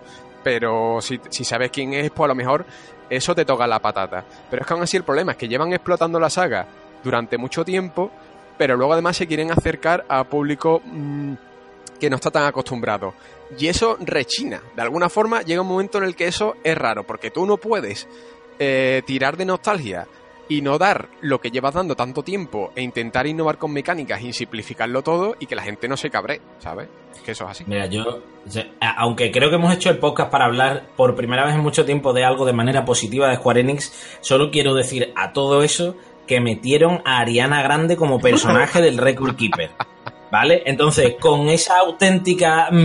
[0.44, 2.66] Pero si, si sabes quién es, pues a lo mejor
[3.10, 4.24] eso te toca la patata.
[4.50, 6.66] Pero es que aún así el problema es que llevan explotando la saga
[7.04, 8.12] durante mucho tiempo,
[8.58, 11.34] pero luego además se quieren acercar a público mm,
[12.00, 13.14] que no está tan acostumbrado.
[13.58, 14.62] Y eso rechina.
[14.76, 17.58] De alguna forma llega un momento en el que eso es raro, porque tú no
[17.58, 18.08] puedes
[18.60, 20.08] eh, tirar de nostalgia
[20.52, 24.34] y no dar lo que llevas dando tanto tiempo e intentar innovar con mecánicas y
[24.34, 26.90] simplificarlo todo y que la gente no se cabre, ¿sabes?
[27.16, 27.64] Es que eso es así.
[27.68, 28.22] Mira, yo,
[28.98, 32.12] aunque creo que hemos hecho el podcast para hablar por primera vez en mucho tiempo
[32.12, 35.96] de algo de manera positiva de Square Enix, solo quiero decir a todo eso
[36.28, 39.72] que metieron a Ariana Grande como personaje del Record Keeper.
[40.32, 40.64] ¿Vale?
[40.66, 42.76] Entonces, con esa auténtica mm,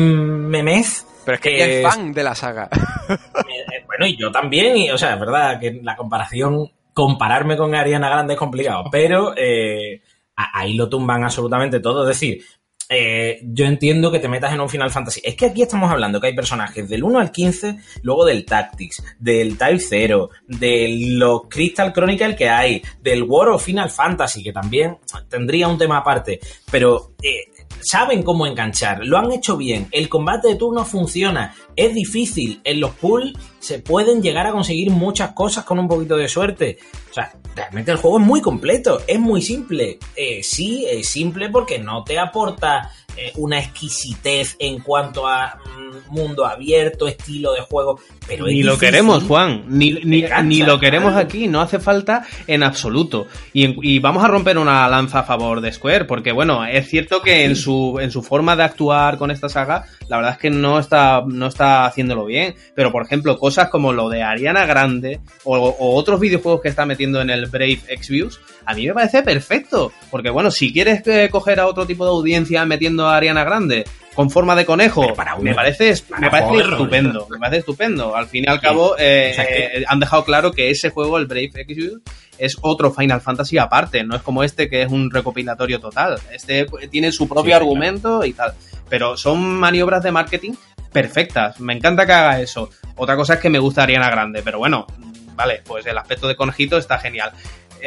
[0.49, 1.07] memez.
[1.25, 2.69] Pero es que que ella es es- fan de la saga.
[3.09, 7.75] eh, bueno, y yo también, y, o sea, es verdad que la comparación, compararme con
[7.75, 10.03] Ariana Grande es complicado, pero eh,
[10.35, 12.03] ahí lo tumban absolutamente todo.
[12.03, 12.43] Es decir,
[12.89, 15.21] eh, yo entiendo que te metas en un Final Fantasy.
[15.25, 19.03] Es que aquí estamos hablando que hay personajes del 1 al 15, luego del Tactics,
[19.19, 24.53] del Type 0, de los Crystal Chronicle que hay, del War of Final Fantasy, que
[24.53, 26.39] también tendría un tema aparte,
[26.71, 31.95] pero eh, saben cómo enganchar, lo han hecho bien, el combate de turno funciona, es
[31.95, 36.29] difícil, en los pools se pueden llegar a conseguir muchas cosas con un poquito de
[36.29, 36.79] suerte.
[37.11, 39.99] O sea, realmente el juego es muy completo, es muy simple.
[40.15, 46.15] Eh, sí, es simple porque no te aporta eh, una exquisitez en cuanto a mm,
[46.15, 48.79] mundo abierto, estilo de juego, pero Ni lo difícil.
[48.91, 49.65] queremos, Juan.
[49.69, 51.27] Ni, ni, ni lo queremos claro.
[51.27, 51.49] aquí.
[51.49, 53.27] No hace falta en absoluto.
[53.53, 56.89] Y, en- y vamos a romper una lanza a favor de Square, porque bueno, es
[56.89, 60.39] cierto que en su, en su forma de actuar con esta saga, la verdad es
[60.39, 62.55] que no está, no está haciéndolo bien.
[62.75, 67.21] Pero por ejemplo, cosas como lo de Ariana Grande o, otros videojuegos que está metiendo
[67.21, 69.93] en el Brave Exvius, a mí me parece perfecto.
[70.11, 73.85] Porque bueno, si quieres eh, coger a otro tipo de audiencia metiendo a Ariana Grande
[74.17, 77.29] con forma de conejo, para me parece, me estupendo.
[77.31, 78.17] Me parece estupendo.
[78.17, 81.19] Al fin y al cabo, eh, O sea, eh, han dejado claro que ese juego,
[81.19, 82.01] el Brave Exvius,
[82.39, 84.05] es otro Final Fantasy aparte.
[84.05, 86.19] No es como este que es un recopilatorio total.
[86.33, 88.55] Este pues, tiene su propio Sí, argumento y tal.
[88.89, 90.53] Pero son maniobras de marketing
[90.93, 91.61] perfectas.
[91.61, 92.71] Me encanta que haga eso.
[92.97, 94.87] Otra cosa es que me gusta Ariana Grande, pero bueno,
[95.35, 97.33] vale, pues el aspecto de conejito está genial.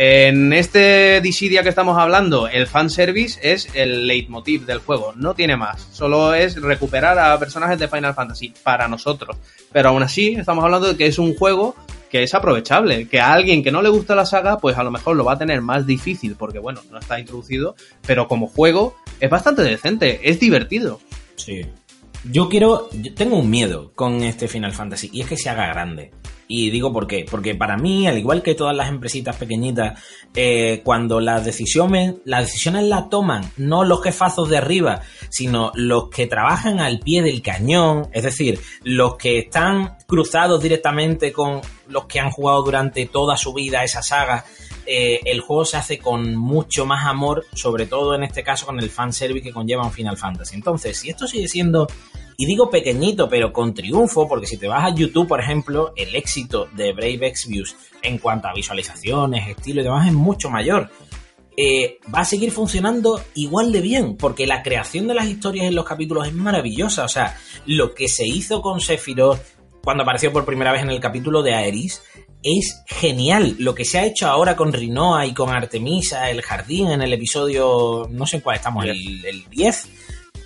[0.02, 5.58] En este Dissidia que estamos hablando, el fanservice es el leitmotiv del juego, no tiene
[5.58, 5.90] más.
[5.92, 9.36] Solo es recuperar a personajes de Final Fantasy para nosotros.
[9.74, 11.76] Pero aún así, estamos hablando de que es un juego
[12.10, 13.10] que es aprovechable.
[13.10, 15.34] Que a alguien que no le gusta la saga, pues a lo mejor lo va
[15.34, 17.76] a tener más difícil, porque bueno, no está introducido,
[18.08, 21.02] pero como juego es bastante decente, es divertido.
[21.36, 21.66] Sí.
[22.24, 22.90] Yo quiero.
[23.18, 26.12] Tengo un miedo con este Final Fantasy, y es que se haga grande.
[26.52, 27.28] Y digo por qué.
[27.30, 30.02] Porque para mí, al igual que todas las empresitas pequeñitas,
[30.34, 36.10] eh, cuando las decisiones, las decisiones las toman no los jefazos de arriba, sino los
[36.10, 42.06] que trabajan al pie del cañón, es decir, los que están cruzados directamente con los
[42.06, 44.44] que han jugado durante toda su vida esa saga,
[44.88, 48.80] eh, el juego se hace con mucho más amor, sobre todo en este caso con
[48.80, 50.56] el fanservice que conlleva un Final Fantasy.
[50.56, 51.88] Entonces, si esto sigue siendo
[52.40, 56.16] y digo pequeñito, pero con triunfo, porque si te vas a YouTube, por ejemplo, el
[56.16, 60.90] éxito de Brave Exvius en cuanto a visualizaciones, estilo y demás es mucho mayor.
[61.58, 65.76] Eh, va a seguir funcionando igual de bien, porque la creación de las historias en
[65.76, 67.04] los capítulos es maravillosa.
[67.04, 69.42] O sea, lo que se hizo con Sephiroth
[69.84, 72.02] cuando apareció por primera vez en el capítulo de Aeris
[72.42, 73.58] es genial.
[73.60, 77.12] Lo que se ha hecho ahora con Rinoa y con Artemisa, el jardín en el
[77.12, 79.99] episodio, no sé en cuál estamos, el, el 10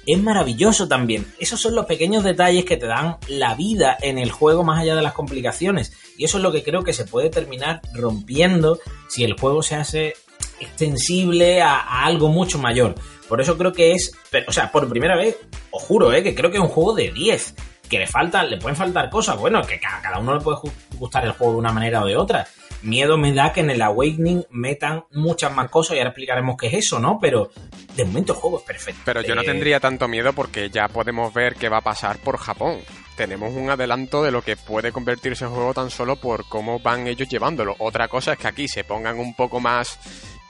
[0.06, 1.26] es maravilloso también.
[1.40, 4.96] Esos son los pequeños detalles que te dan la vida en el juego más allá
[4.96, 5.94] de las complicaciones.
[6.18, 9.76] Y eso es lo que creo que se puede terminar rompiendo si el juego se
[9.76, 10.14] hace
[10.60, 12.96] extensible a, algo mucho mayor.
[13.28, 14.14] Por eso creo que es,
[14.48, 15.38] o sea, por primera vez,
[15.72, 16.24] os juro, ¿eh?
[16.24, 17.56] que creo que es un juego de 10.
[17.90, 19.38] Que le faltan, le pueden faltar cosas.
[19.38, 20.58] Bueno, que a cada uno le puede
[20.98, 22.48] gustar el juego de una manera o de otra
[22.84, 26.68] miedo me da que en el Awakening metan muchas más cosas y ahora explicaremos qué
[26.68, 27.20] es eso, ¿no?
[27.22, 27.52] Pero
[27.96, 29.02] de momento el juego es perfecto.
[29.06, 32.18] Pero yo no Eh, tendría tanto miedo porque ya podemos ver qué va a pasar
[32.20, 32.80] por Japón.
[33.16, 37.08] Tenemos un adelanto de lo que puede convertirse el juego tan solo por cómo van
[37.08, 37.76] ellos llevándolo.
[37.80, 40.00] Otra cosa es que aquí se pongan un poco más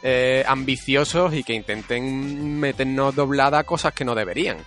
[0.02, 4.58] eh, ambiciosos y que intenten meternos doblada cosas que no deberían.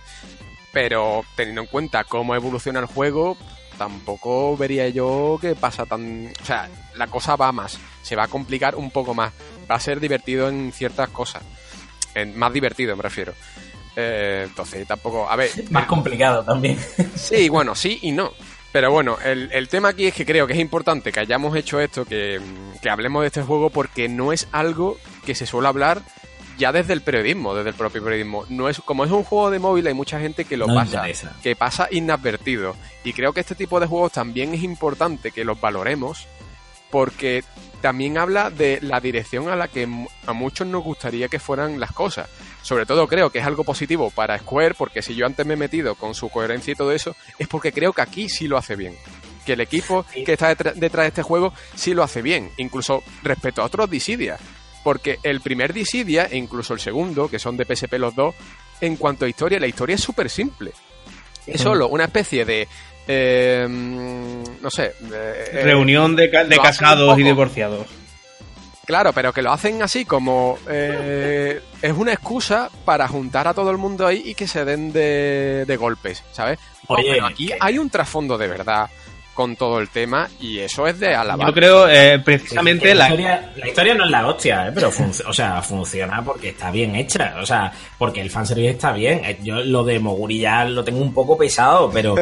[0.71, 3.35] Pero teniendo en cuenta cómo evoluciona el juego,
[3.77, 6.31] tampoco vería yo que pasa tan...
[6.41, 9.31] O sea, la cosa va más, se va a complicar un poco más.
[9.69, 11.43] Va a ser divertido en ciertas cosas.
[12.15, 13.33] En, más divertido, me refiero.
[13.95, 15.29] Eh, entonces, tampoco...
[15.29, 15.51] A ver...
[15.69, 16.77] Más complicado también.
[17.15, 18.31] Sí, bueno, sí y no.
[18.71, 21.79] Pero bueno, el, el tema aquí es que creo que es importante que hayamos hecho
[21.79, 22.39] esto, que,
[22.81, 26.01] que hablemos de este juego, porque no es algo que se suele hablar
[26.57, 28.45] ya desde el periodismo, desde el propio periodismo.
[28.49, 30.97] No es, como es un juego de móvil, hay mucha gente que lo No pasa,
[30.97, 31.35] interesa.
[31.43, 32.75] que pasa inadvertido.
[33.03, 36.27] Y creo que este tipo de juegos también es importante que los valoremos,
[36.89, 37.43] porque
[37.81, 39.87] también habla de la dirección a la que
[40.25, 42.27] a muchos nos gustaría que fueran las cosas.
[42.61, 45.57] Sobre todo creo que es algo positivo para Square, porque si yo antes me he
[45.57, 48.75] metido con su coherencia y todo eso, es porque creo que aquí sí lo hace
[48.75, 48.95] bien.
[49.45, 53.03] Que el equipo que está detrás, detrás de este juego sí lo hace bien, incluso
[53.23, 54.37] respecto a otros Dissidia.
[54.87, 58.33] Porque el primer Dissidia e incluso el segundo, que son de PSP los dos,
[58.79, 60.71] en cuanto a historia, la historia es súper simple.
[61.45, 62.65] Es solo una especie de...
[63.05, 64.93] eh, no sé...
[65.13, 66.29] eh, Reunión de,
[66.63, 67.85] casados y divorciados.
[68.85, 73.71] Claro, pero que lo hacen así como eh, es una excusa para juntar a todo
[73.71, 76.59] el mundo ahí y que se den de, de golpes, ¿sabes?
[76.87, 78.89] Oye, pero aquí hay un trasfondo de verdad
[79.37, 81.49] con todo el tema y eso es de alabar.
[81.49, 84.71] Yo creo, eh, precisamente, la, la, historia, la historia no es la hostia, ¿eh?
[84.73, 84.89] pero
[85.27, 87.35] o sea, funciona porque está bien hecha.
[87.39, 89.23] O sea, porque el fanservice está bien.
[89.23, 92.15] Eh, Yo lo de Moguri ya lo tengo un poco pesado, pero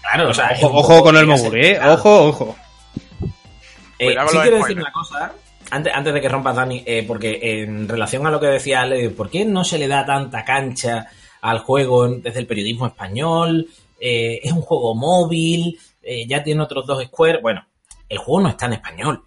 [0.00, 1.80] claro, o sea, es ojo, con el Moguri, ¿eh?
[1.84, 2.56] Ojo, ojo.
[3.98, 5.34] Eh, sí quiero decir una cosa,
[5.70, 9.10] antes, antes de que rompas, Dani, eh, porque en relación a lo que decía Ale,
[9.10, 11.06] ¿por qué no se le da tanta cancha
[11.42, 13.68] al juego desde el periodismo español?
[14.00, 17.40] Eh, es un juego móvil, eh, ya tiene otros dos Square.
[17.42, 17.66] Bueno,
[18.08, 19.22] el juego no está en español.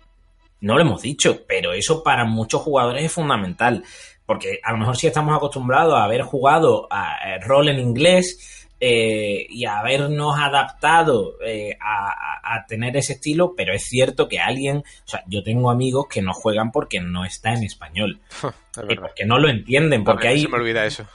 [0.61, 3.83] No lo hemos dicho, pero eso para muchos jugadores es fundamental.
[4.25, 8.67] Porque a lo mejor sí estamos acostumbrados a haber jugado a, eh, rol en inglés
[8.79, 14.27] eh, y a habernos adaptado eh, a, a- a tener ese estilo, pero es cierto
[14.27, 18.19] que alguien, o sea, yo tengo amigos que no juegan porque no está en español,
[18.41, 21.05] Es y porque no lo entienden, porque A mí hay, se me olvida eso.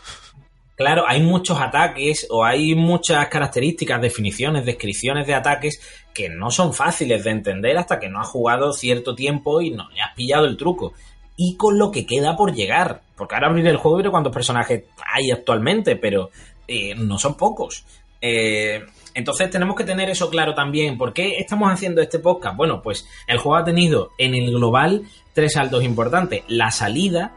[0.76, 5.80] Claro, hay muchos ataques o hay muchas características, definiciones, descripciones de ataques
[6.12, 9.88] que no son fáciles de entender hasta que no has jugado cierto tiempo y no
[9.90, 10.92] le has pillado el truco.
[11.34, 13.00] Y con lo que queda por llegar.
[13.16, 16.30] Porque ahora abrir el juego y ver cuántos personajes hay actualmente, pero
[16.68, 17.84] eh, no son pocos.
[18.20, 18.84] Eh,
[19.14, 20.98] entonces tenemos que tener eso claro también.
[20.98, 22.54] ¿Por qué estamos haciendo este podcast?
[22.54, 26.42] Bueno, pues el juego ha tenido en el global tres saltos importantes.
[26.48, 27.32] La salida,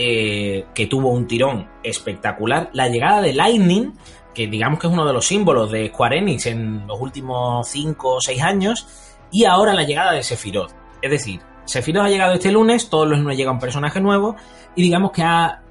[0.00, 2.70] eh, que tuvo un tirón espectacular.
[2.72, 3.94] La llegada de Lightning,
[4.32, 8.14] que digamos que es uno de los símbolos de Square Enix en los últimos 5
[8.14, 8.86] o 6 años.
[9.32, 10.70] Y ahora la llegada de Sephiroth.
[11.02, 14.36] Es decir, Sephiroth ha llegado este lunes, todos los lunes llega un personaje nuevo.
[14.76, 15.62] Y digamos que ha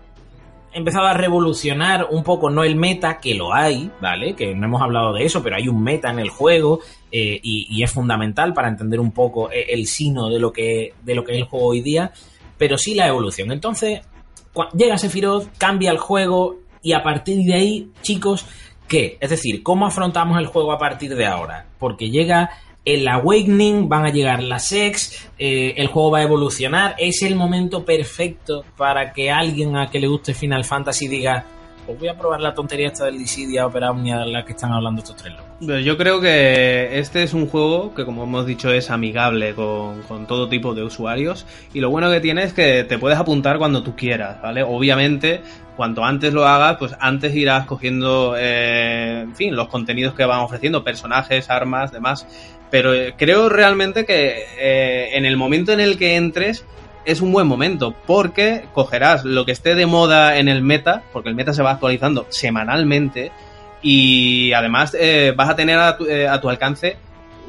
[0.73, 4.35] empezado a revolucionar un poco, no el meta, que lo hay, ¿vale?
[4.35, 7.81] Que no hemos hablado de eso, pero hay un meta en el juego eh, y,
[7.81, 11.31] es fundamental para entender un poco eh, el sino de lo, que, de lo que
[11.31, 12.11] es el juego hoy día,
[12.57, 13.51] pero sí la evolución.
[13.51, 14.01] Entonces,
[14.73, 18.45] llega Sephiroth, cambia el juego y a partir de ahí, chicos,
[18.87, 19.17] ¿qué?
[19.19, 21.65] Es decir, ¿cómo afrontamos el juego a partir de ahora?
[21.79, 22.51] Porque llega
[22.85, 27.35] el Awakening, van a llegar las X, eh, el juego va a evolucionar, es el
[27.35, 31.45] momento perfecto para que alguien a que le guste Final Fantasy diga,
[31.87, 34.73] pues voy a probar la tontería esta del Dissidia Opera Omnia de la que están
[34.73, 35.83] hablando estos tres locos.
[35.83, 40.27] Yo creo que este es un juego que, como hemos dicho, es amigable con, con,
[40.27, 41.47] todo tipo de usuarios.
[41.73, 44.63] Y lo bueno que tiene es que te puedes apuntar cuando tú quieras, ¿vale?
[44.63, 45.41] Obviamente,
[45.77, 50.41] cuanto antes lo hagas, pues antes irás cogiendo, eh, en fin, los contenidos que van
[50.41, 52.27] ofreciendo, personajes, armas, demás.
[52.69, 56.65] Pero eh, creo realmente que eh, en el momento en el que entres
[57.07, 61.29] es un buen momento porque cogerás lo que esté de moda en el meta, porque
[61.29, 63.31] el meta se va actualizando semanalmente
[63.81, 66.97] y además eh, vas a tener a tu, alcance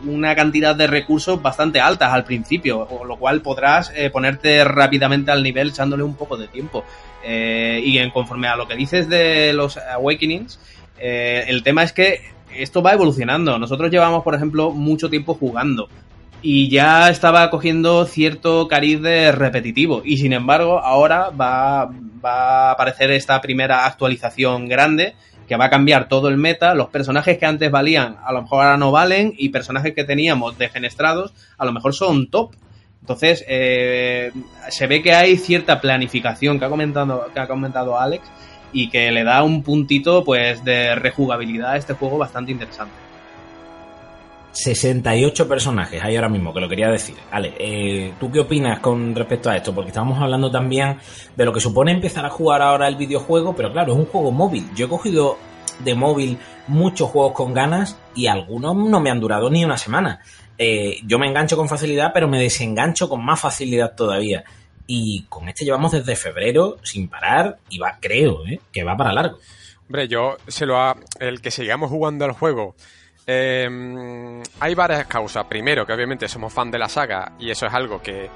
[0.06, 5.42] una cantidad de recursos bastante altas al principio, con lo cual podrás ponerte rápidamente al
[5.42, 6.84] nivel echándole un poco de tiempo.
[7.26, 10.60] y en conforme a lo que dices de los Awakenings,
[11.00, 12.20] el tema es que
[12.54, 13.58] esto va evolucionando.
[13.58, 15.88] Nosotros llevamos, por ejemplo, mucho tiempo jugando
[16.40, 21.90] y ya estaba cogiendo cierto cariz de repetitivo y sin embargo ahora va,
[22.24, 25.14] va a aparecer esta primera actualización grande
[25.48, 28.64] que va a cambiar todo el meta, los personajes que antes valían a lo mejor
[28.64, 32.52] ahora no valen y personajes que teníamos defenestrados a lo mejor son top.
[33.00, 34.30] Entonces eh,
[34.68, 38.28] se ve que hay cierta planificación que ha comentado, que ha comentado Alex
[38.72, 43.07] y que le da un puntito pues de rejugabilidad a este juego bastante interesante.
[44.58, 47.14] 68 personajes hay ahora mismo, que lo quería decir.
[47.30, 49.72] Ale, eh, ¿tú qué opinas con respecto a esto?
[49.72, 50.98] Porque estábamos hablando también
[51.36, 54.32] de lo que supone empezar a jugar ahora el videojuego, pero claro, es un juego
[54.32, 54.68] móvil.
[54.74, 55.38] Yo he cogido
[55.78, 60.22] de móvil muchos juegos con ganas y algunos no me han durado ni una semana.
[60.58, 64.42] Eh, yo me engancho con facilidad, pero me desengancho con más facilidad todavía.
[64.88, 68.60] Y con este llevamos desde febrero sin parar y va, creo, ¿eh?
[68.72, 69.38] que va para largo.
[69.86, 70.96] Hombre, yo se lo ha.
[71.20, 72.74] El que sigamos jugando al juego.
[73.30, 75.44] Em, hay varias causas.
[75.44, 78.30] Primero, que obviamente somos fan de la saga y eso es algo que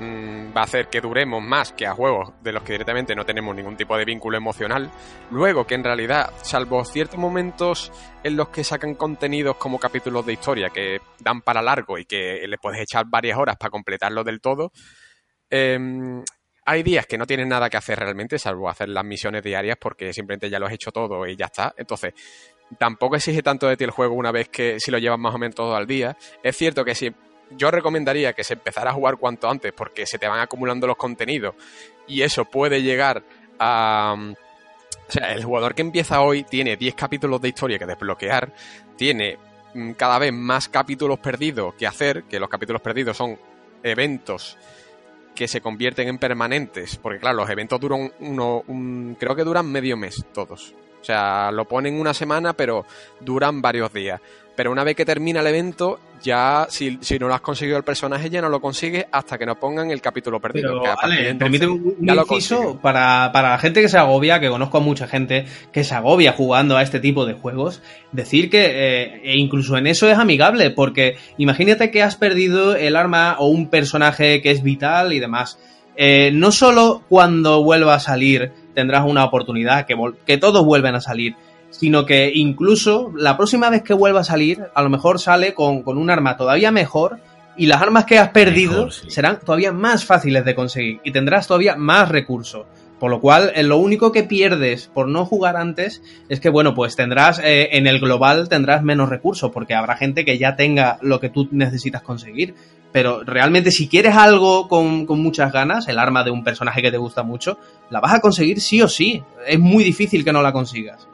[0.00, 3.26] mm, va a hacer que duremos más que a juegos de los que directamente no
[3.26, 4.90] tenemos ningún tipo de vínculo emocional.
[5.30, 7.92] Luego, que en realidad, salvo ciertos momentos
[8.24, 12.46] en los que sacan contenidos como capítulos de historia que dan para largo y que
[12.48, 14.72] le puedes echar varias horas para completarlo del todo,
[15.50, 16.22] Em,
[16.66, 20.12] hay días que no tienes nada que hacer realmente, salvo hacer las misiones diarias, porque
[20.12, 21.74] simplemente ya lo has hecho todo y ya está.
[21.76, 22.12] Entonces,
[22.76, 25.38] tampoco exige tanto de ti el juego una vez que si lo llevas más o
[25.38, 26.16] menos todo al día.
[26.42, 27.12] Es cierto que si
[27.50, 30.96] yo recomendaría que se empezara a jugar cuanto antes, porque se te van acumulando los
[30.96, 31.54] contenidos
[32.06, 33.22] y eso puede llegar
[33.58, 34.16] a.
[35.08, 38.52] O sea, el jugador que empieza hoy tiene 10 capítulos de historia que desbloquear,
[38.96, 39.38] tiene
[39.72, 43.38] mm, cada vez más capítulos perdidos que hacer, que los capítulos perdidos son
[43.82, 44.58] eventos
[45.34, 49.70] que se convierten en permanentes, porque claro, los eventos duran uno, un, creo que duran
[49.70, 50.74] medio mes todos.
[51.00, 52.84] O sea, lo ponen una semana, pero
[53.20, 54.20] duran varios días.
[54.58, 57.84] Pero una vez que termina el evento, ya si, si no lo has conseguido el
[57.84, 60.80] personaje, ya no lo consigues hasta que nos pongan el capítulo perdido.
[60.82, 65.06] Pero, permite un, inciso para, para, la gente que se agobia, que conozco a mucha
[65.06, 69.76] gente que se agobia jugando a este tipo de juegos, decir que eh, e incluso
[69.76, 74.50] en eso es amigable, porque imagínate que has perdido el arma o un personaje que
[74.50, 75.56] es vital y demás.
[76.00, 81.00] Eh, no solo cuando vuelva a salir tendrás una oportunidad, que, que todos vuelven a
[81.00, 81.34] salir,
[81.70, 85.82] sino que incluso la próxima vez que vuelva a salir, a lo mejor sale con,
[85.84, 87.18] un arma todavía mejor
[87.56, 91.74] y las armas que has perdido serán todavía más fáciles de conseguir y tendrás todavía
[91.74, 92.66] más recursos.
[93.00, 96.74] Por lo cual, eh, lo único que pierdes por no jugar antes es que, bueno,
[96.76, 100.98] pues tendrás, eh, en el global tendrás menos recursos, porque habrá gente que ya tenga
[101.02, 102.54] lo que tú necesitas conseguir.
[102.92, 106.90] Pero realmente, si quieres algo con, con muchas ganas, el arma de un personaje que
[106.90, 107.58] te gusta mucho,
[107.90, 109.22] la vas a conseguir sí o sí.
[109.46, 111.06] Es muy difícil que no la consigas.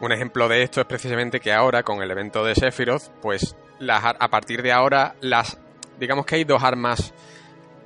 [0.00, 4.02] Un ejemplo de esto es precisamente que ahora, con el evento de Sephiroth, pues las,
[4.04, 5.58] a partir de ahora, las
[6.00, 7.12] digamos que hay dos armas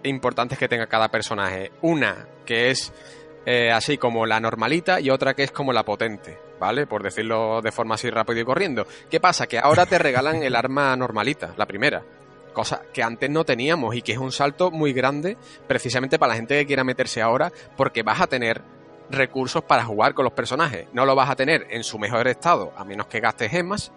[0.05, 1.73] importantes que tenga cada personaje.
[1.83, 2.93] Una que es
[3.45, 6.87] eh, así como la normalita y otra que es como la potente, ¿vale?
[6.87, 8.87] Por decirlo de forma así rápido y corriendo.
[9.11, 9.47] ¿Qué pasa?
[9.47, 12.03] Que ahora te regalan el arma normalita, la primera.
[12.55, 15.37] Cosa que antes no teníamos y que es un salto muy grande
[15.67, 18.63] precisamente para la gente que quiera meterse ahora porque vas a tener
[19.11, 20.87] recursos para jugar con los personajes.
[20.93, 23.93] No lo vas a tener en su mejor estado, a menos que gastes gemas,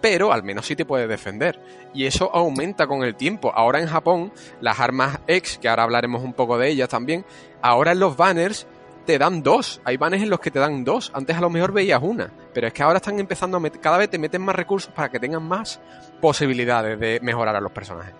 [0.00, 1.60] pero al menos sí te puedes defender.
[1.92, 3.52] Y eso aumenta con el tiempo.
[3.54, 7.24] Ahora en Japón, las armas X, que ahora hablaremos un poco de ellas también,
[7.60, 8.66] ahora en los banners
[9.06, 9.80] te dan dos.
[9.84, 11.10] Hay banners en los que te dan dos.
[11.14, 12.30] Antes a lo mejor veías una.
[12.52, 15.08] Pero es que ahora están empezando a meter, cada vez te meten más recursos para
[15.08, 15.80] que tengan más
[16.20, 18.14] posibilidades de mejorar a los personajes.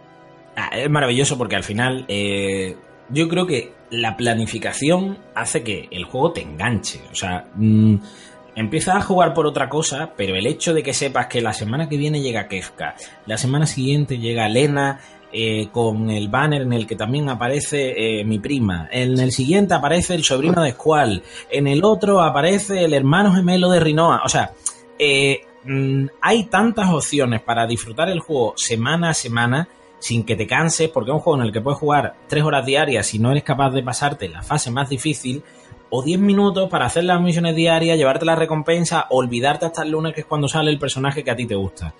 [0.56, 2.76] Ah, es maravilloso porque al final eh,
[3.10, 7.00] yo creo que la planificación hace que el juego te enganche.
[7.12, 7.96] O sea, mm,
[8.56, 11.88] empiezas a jugar por otra cosa, pero el hecho de que sepas que la semana
[11.88, 12.96] que viene llega Kefka,
[13.26, 15.00] la semana siguiente llega Lena,
[15.38, 18.88] eh, con el banner en el que también aparece eh, mi prima.
[18.90, 21.22] En el siguiente aparece el sobrino de Squall.
[21.50, 24.22] En el otro aparece el hermano gemelo de Rinoa.
[24.24, 24.54] O sea,
[24.98, 29.68] eh, mm, hay tantas opciones para disfrutar el juego semana a semana
[29.98, 32.64] sin que te canses, porque es un juego en el que puedes jugar tres horas
[32.64, 35.42] diarias si no eres capaz de pasarte la fase más difícil,
[35.90, 40.14] o 10 minutos para hacer las misiones diarias, llevarte la recompensa, olvidarte hasta el lunes,
[40.14, 41.92] que es cuando sale el personaje que a ti te gusta.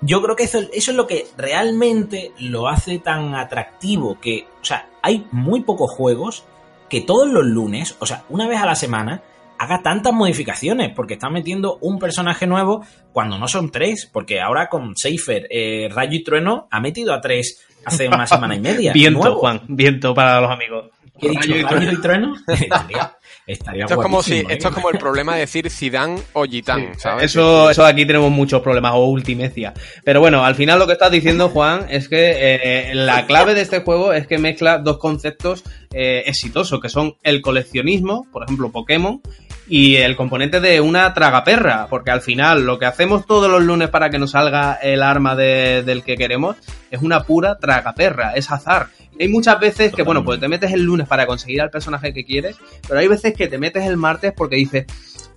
[0.00, 4.64] Yo creo que eso, eso es lo que realmente lo hace tan atractivo, que, o
[4.64, 6.44] sea, hay muy pocos juegos
[6.88, 9.22] que todos los lunes, o sea, una vez a la semana,
[9.58, 14.68] haga tantas modificaciones, porque está metiendo un personaje nuevo cuando no son tres, porque ahora
[14.68, 18.92] con Seifer, eh, Rayo y Trueno ha metido a tres hace una semana y media.
[18.94, 19.38] viento, nuevo.
[19.38, 20.90] Juan, viento para los amigos.
[21.18, 21.48] ¿Qué he dicho?
[21.52, 22.34] Rayo y ¿Rayo y Trueno?
[23.46, 24.56] estaría, Esto es como si, esto ¿eh?
[24.70, 27.24] es como el problema de decir Zidane o Gitán, ¿sabes?
[27.24, 29.72] Eso, eso aquí tenemos muchos problemas, o ultimecia.
[30.04, 33.62] Pero bueno, al final lo que estás diciendo, Juan, es que eh, la clave de
[33.62, 38.70] este juego es que mezcla dos conceptos eh, exitosos, que son el coleccionismo, por ejemplo,
[38.70, 39.20] Pokémon,
[39.68, 43.88] y el componente de una tragaperra, porque al final lo que hacemos todos los lunes
[43.88, 46.56] para que nos salga el arma de- del que queremos
[46.90, 48.86] es una pura tragaperra, es azar.
[49.18, 52.24] Hay muchas veces que, bueno, pues te metes el lunes para conseguir al personaje que
[52.24, 52.56] quieres,
[52.86, 54.86] pero hay veces que te metes el martes porque dices,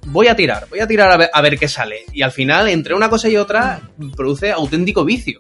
[0.07, 2.03] voy a tirar, voy a tirar a ver, a ver qué sale.
[2.13, 3.81] Y al final, entre una cosa y otra,
[4.15, 5.39] produce auténtico vicio.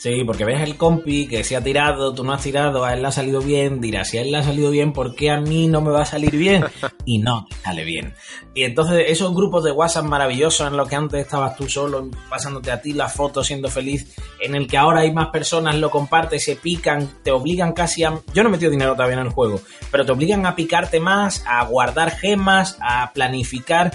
[0.00, 3.02] Sí, porque ves el compi que se ha tirado, tú no has tirado, a él
[3.02, 5.42] le ha salido bien, dirás, si a él le ha salido bien, ¿por qué a
[5.42, 6.64] mí no me va a salir bien?
[7.04, 8.14] Y no, te sale bien.
[8.54, 12.70] Y entonces esos grupos de WhatsApp maravillosos en los que antes estabas tú solo, pasándote
[12.70, 16.44] a ti la foto, siendo feliz, en el que ahora hay más personas, lo compartes,
[16.44, 18.20] se pican, te obligan casi a...
[18.32, 21.44] Yo no he metido dinero todavía en el juego, pero te obligan a picarte más,
[21.46, 23.92] a guardar gemas, a planificar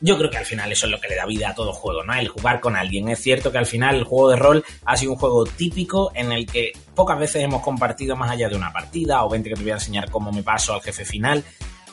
[0.00, 2.04] yo creo que al final eso es lo que le da vida a todo juego,
[2.04, 2.14] ¿no?
[2.14, 3.08] El jugar con alguien.
[3.08, 6.32] Es cierto que al final el juego de rol ha sido un juego típico en
[6.32, 9.62] el que pocas veces hemos compartido más allá de una partida o 20 que te
[9.62, 11.44] voy a enseñar cómo me paso al jefe final.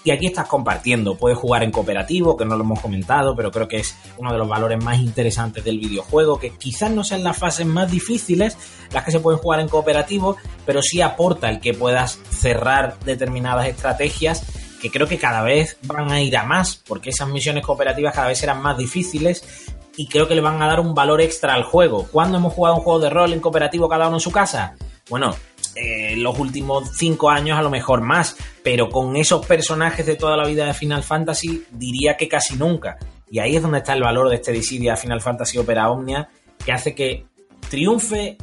[0.03, 3.68] Y aquí estás compartiendo, puedes jugar en cooperativo, que no lo hemos comentado, pero creo
[3.68, 7.36] que es uno de los valores más interesantes del videojuego, que quizás no sean las
[7.36, 8.56] fases más difíciles,
[8.91, 13.68] las que se pueden jugar en cooperativo, pero sí aporta el que puedas cerrar determinadas
[13.68, 14.45] estrategias
[14.86, 18.27] que creo que cada vez van a ir a más, porque esas misiones cooperativas cada
[18.27, 19.65] vez serán más difíciles
[19.97, 22.07] y creo que le van a dar un valor extra al juego.
[22.11, 24.75] ¿Cuándo hemos jugado un juego de rol en cooperativo cada uno en su casa?
[25.09, 25.36] Bueno,
[25.73, 30.38] eh, los últimos cinco años a lo mejor más, pero con esos personajes de toda
[30.38, 32.99] la vida de Final Fantasy diría que casi nunca.
[33.27, 36.29] Y ahí es donde está el valor de este Dissidia Final Fantasy Opera Omnia,
[36.63, 37.25] que hace que
[37.71, 38.38] triunfe,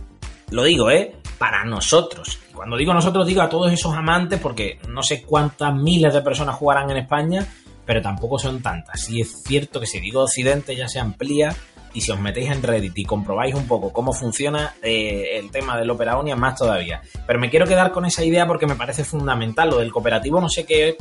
[0.51, 1.15] lo digo, ¿eh?
[1.43, 2.39] Para nosotros.
[2.55, 6.55] Cuando digo nosotros, digo a todos esos amantes, porque no sé cuántas miles de personas
[6.55, 7.45] jugarán en España,
[7.85, 9.11] pero tampoco son tantas.
[9.11, 11.53] Y es cierto que si digo Occidente ya se amplía
[11.95, 15.77] y si os metéis en Reddit y comprobáis un poco cómo funciona eh, el tema
[15.77, 17.03] del Opera Omnia, más todavía.
[17.27, 19.69] Pero me quiero quedar con esa idea porque me parece fundamental.
[19.71, 20.97] Lo del cooperativo no sé qué,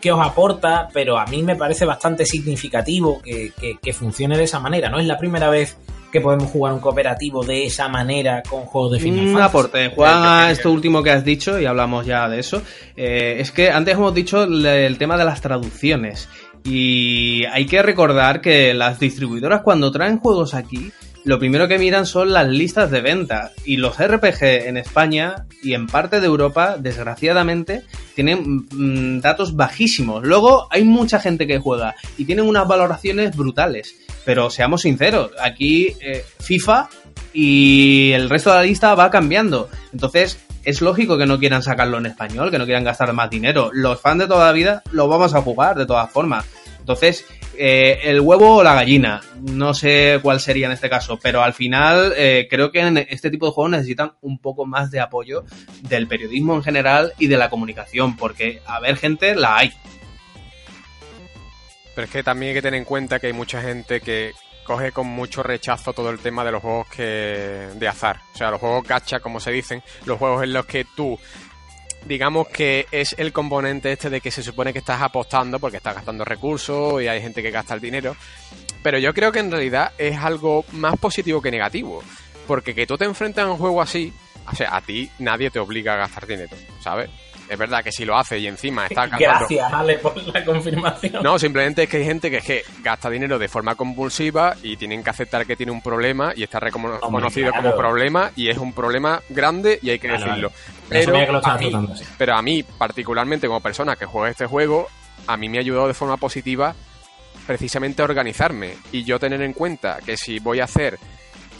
[0.00, 4.60] qué os aporta, pero a mí me parece bastante significativo que- que funcione de esa
[4.60, 4.88] manera.
[4.88, 5.76] No es la primera vez
[6.10, 9.48] que podemos jugar un cooperativo de esa manera con juegos de Final Un Fantasy.
[9.48, 12.62] aporte, Juan, a esto último que has dicho, y hablamos ya de eso.
[12.96, 16.28] eh, es que antes hemos dicho el tema de las traducciones.
[16.64, 20.92] Y hay que recordar que las distribuidoras cuando traen juegos aquí,
[21.24, 23.52] lo primero que miran son las listas de venta.
[23.64, 27.82] Y los RPG en España y en parte de Europa, desgraciadamente,
[28.14, 30.24] tienen mm, datos bajísimos.
[30.24, 33.94] Luego hay mucha gente que juega y tienen unas valoraciones brutales.
[34.24, 36.88] Pero seamos sinceros, aquí eh, FIFA
[37.32, 39.68] y el resto de la lista va cambiando.
[39.92, 43.70] Entonces, es lógico que no quieran sacarlo en español, que no quieran gastar más dinero.
[43.72, 46.44] Los fans de toda la vida lo vamos a jugar de todas formas.
[46.78, 47.24] Entonces,
[47.62, 51.52] eh, el huevo o la gallina, no sé cuál sería en este caso, pero al
[51.52, 55.44] final eh, creo que en este tipo de juegos necesitan un poco más de apoyo
[55.82, 59.74] del periodismo en general y de la comunicación, porque a ver gente la hay.
[61.94, 64.32] Pero es que también hay que tener en cuenta que hay mucha gente que
[64.64, 68.20] coge con mucho rechazo todo el tema de los juegos que de azar.
[68.32, 71.18] O sea, los juegos gacha, como se dicen, los juegos en los que tú,
[72.06, 75.94] digamos que es el componente este de que se supone que estás apostando porque estás
[75.94, 78.16] gastando recursos y hay gente que gasta el dinero.
[78.82, 82.02] Pero yo creo que en realidad es algo más positivo que negativo.
[82.46, 84.12] Porque que tú te enfrentas a un juego así,
[84.50, 87.10] o sea, a ti nadie te obliga a gastar dinero, ¿sabes?
[87.50, 91.20] Es verdad que si lo hace y encima está Gracias, Ale, por la confirmación.
[91.20, 94.76] No, simplemente es que hay gente que es que gasta dinero de forma compulsiva y
[94.76, 98.72] tienen que aceptar que tiene un problema y está reconocido como problema y es un
[98.72, 100.52] problema grande y hay que decirlo.
[100.88, 101.72] Pero, a mí,
[102.16, 104.86] pero a mí, particularmente como persona que juega este juego,
[105.26, 106.72] a mí me ha ayudado de forma positiva
[107.48, 111.00] precisamente a organizarme y yo tener en cuenta que si voy a hacer,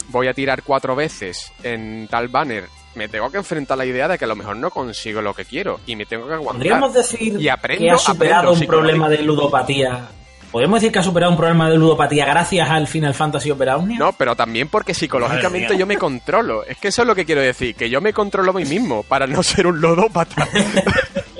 [0.07, 4.07] voy a tirar cuatro veces en tal banner me tengo que enfrentar a la idea
[4.07, 6.57] de que a lo mejor no consigo lo que quiero y me tengo que aguantar.
[6.57, 10.09] Podríamos decir y que ha superado un problema de ludopatía.
[10.51, 13.97] ¿Podemos decir que ha superado un problema de ludopatía gracias al Final Fantasy Opera Omnia?
[13.97, 16.65] No, pero también porque psicológicamente yo me controlo.
[16.65, 19.03] Es que eso es lo que quiero decir, que yo me controlo a mí mismo
[19.03, 20.47] para no ser un ludópata.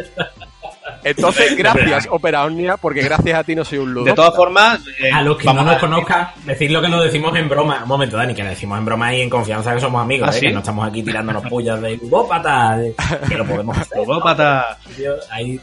[1.04, 4.06] Entonces, gracias, Opera Omnia, porque gracias a ti no soy un ludo.
[4.06, 7.36] De todas formas, eh, a los que no nos conozcan, decir lo que nos decimos
[7.36, 7.82] en broma.
[7.84, 10.38] Un momento, Dani, que lo decimos en broma y en confianza que somos amigos, ¿Ah,
[10.38, 10.42] ¿eh?
[10.42, 12.80] que no estamos aquí tirándonos pullas de ludópata,
[13.28, 13.98] que lo podemos hacer.
[13.98, 14.78] Ludópata.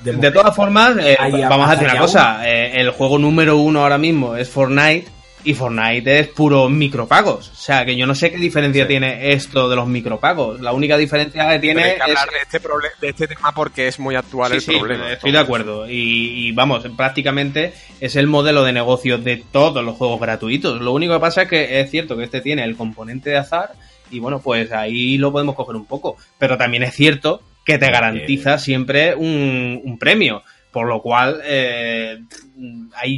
[0.03, 1.17] De, todas formas, eh,
[1.49, 2.49] vamos a decir una cosa.
[2.49, 5.18] el juego número uno ahora mismo es Fortnite
[5.49, 7.49] y Fortnite es puro micropagos.
[7.49, 10.61] O sea, que yo no sé qué diferencia tiene esto de los micropagos.
[10.61, 12.01] La única diferencia que tiene es...
[12.03, 12.69] hablar de este,
[13.01, 15.11] de este tema porque es muy actual el problema.
[15.11, 15.87] Estoy de acuerdo.
[15.89, 20.83] Y, vamos, prácticamente es el modelo de negocio de todos los juegos gratuitos.
[20.83, 23.73] Lo único que pasa es que es cierto que este tiene el componente de azar
[24.11, 26.19] y bueno, pues ahí lo podemos coger un poco.
[26.37, 30.43] Pero también es cierto que te garantiza siempre un, un premio.
[30.71, 32.19] Por lo cual, eh,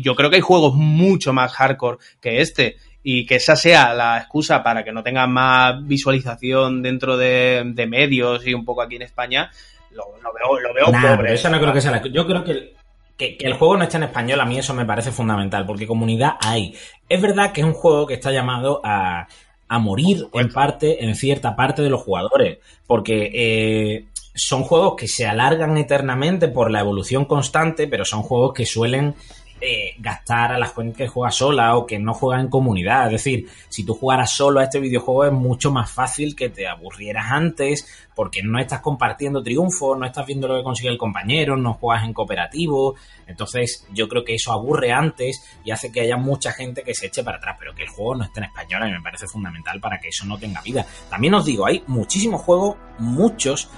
[0.03, 2.77] yo creo que hay juegos mucho más hardcore que este.
[3.03, 8.47] Y que esa sea la excusa para que no tengan más visualización dentro de, medios
[8.47, 9.51] y un poco aquí en España,
[9.93, 11.33] lo, veo, lo veo pobre.
[11.35, 12.03] Eso no creo que sea la...
[12.07, 12.75] Yo creo que
[13.21, 16.37] que, el juego no esté en español, a mí eso me parece fundamental, porque comunidad
[16.41, 16.75] hay.
[17.09, 19.29] Es verdad que es un juego que está llamado a,
[19.69, 24.05] a morir en parte, en cierta parte de los jugadores, porque eh,
[24.41, 29.15] son juegos que se alargan eternamente por la evolución constante, pero son juegos que suelen
[29.63, 33.07] eh, gastar a la gente que juega sola o que no juega en comunidad.
[33.07, 36.67] Es decir, si tú jugaras solo a este videojuego es mucho más fácil que te
[36.67, 41.59] aburrieras antes porque no estás compartiendo triunfos, no estás viendo lo que consigue el compañero,
[41.59, 42.95] no juegas en cooperativo.
[43.27, 47.09] Entonces yo creo que eso aburre antes y hace que haya mucha gente que se
[47.09, 49.79] eche para atrás, pero que el juego no esté en español y me parece fundamental
[49.79, 50.87] para que eso no tenga vida.
[51.11, 53.69] También os digo, hay muchísimos juegos, muchos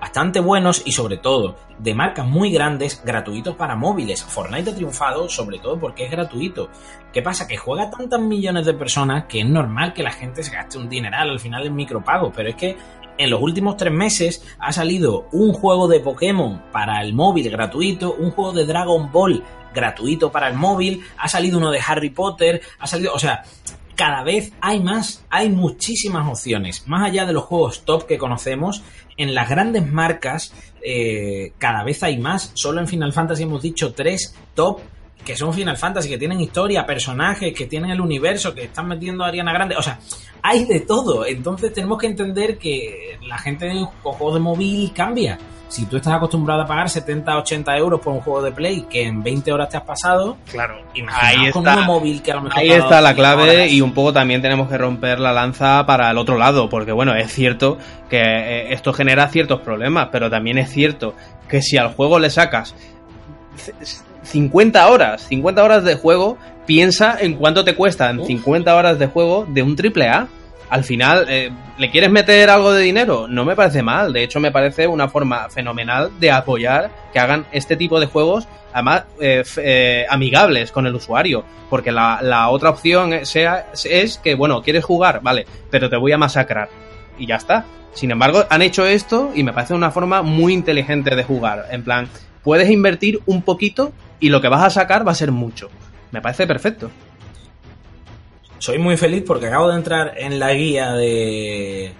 [0.00, 4.24] bastante buenos y sobre todo de marcas muy grandes gratuitos para móviles.
[4.24, 6.70] Fortnite ha triunfado sobre todo porque es gratuito.
[7.12, 7.46] ¿Qué pasa?
[7.46, 10.88] Que juega tantas millones de personas que es normal que la gente se gaste un
[10.88, 12.76] dineral al final en micropagos, pero es que
[13.18, 18.14] en los últimos tres meses ha salido un juego de Pokémon para el móvil gratuito,
[18.14, 19.44] un juego de Dragon Ball
[19.74, 23.44] gratuito para el móvil, ha salido uno de Harry Potter, ha salido, o sea,
[24.00, 26.88] cada vez hay más, hay muchísimas opciones.
[26.88, 28.82] Más allá de los juegos top que conocemos,
[29.18, 32.50] en las grandes marcas eh, cada vez hay más.
[32.54, 34.80] Solo en Final Fantasy hemos dicho tres top
[35.22, 39.22] que son Final Fantasy, que tienen historia, personajes, que tienen el universo, que están metiendo
[39.22, 39.76] a Ariana Grande.
[39.76, 39.98] O sea,
[40.40, 41.26] hay de todo.
[41.26, 45.38] Entonces tenemos que entender que la gente en juego de móvil cambia
[45.70, 49.04] si tú estás acostumbrado a pagar 70, 80 euros por un juego de Play que
[49.04, 52.70] en 20 horas te has pasado, claro, ahí está, móvil que a lo mejor Ahí
[52.70, 56.36] está la clave y un poco también tenemos que romper la lanza para el otro
[56.36, 61.14] lado, porque bueno, es cierto que eh, esto genera ciertos problemas, pero también es cierto
[61.48, 62.74] que si al juego le sacas
[64.22, 69.46] 50 horas, 50 horas de juego, piensa en cuánto te cuestan 50 horas de juego
[69.48, 70.26] de un triple A
[70.70, 73.26] al final, eh, ¿le quieres meter algo de dinero?
[73.26, 74.12] No me parece mal.
[74.12, 78.46] De hecho, me parece una forma fenomenal de apoyar que hagan este tipo de juegos,
[78.72, 81.44] además, eh, eh, amigables con el usuario.
[81.68, 86.68] Porque la, otra opción es que, bueno, quieres jugar, vale, pero te voy a masacrar.
[87.18, 87.64] Y ya está.
[87.92, 91.66] Sin embargo, han hecho esto y me parece una forma muy inteligente de jugar.
[91.72, 92.08] En plan,
[92.44, 95.68] puedes invertir un poquito y lo que vas a sacar va a ser mucho.
[96.12, 96.90] Me parece perfecto
[98.60, 101.92] soy muy feliz porque acabo de entrar en la guía de,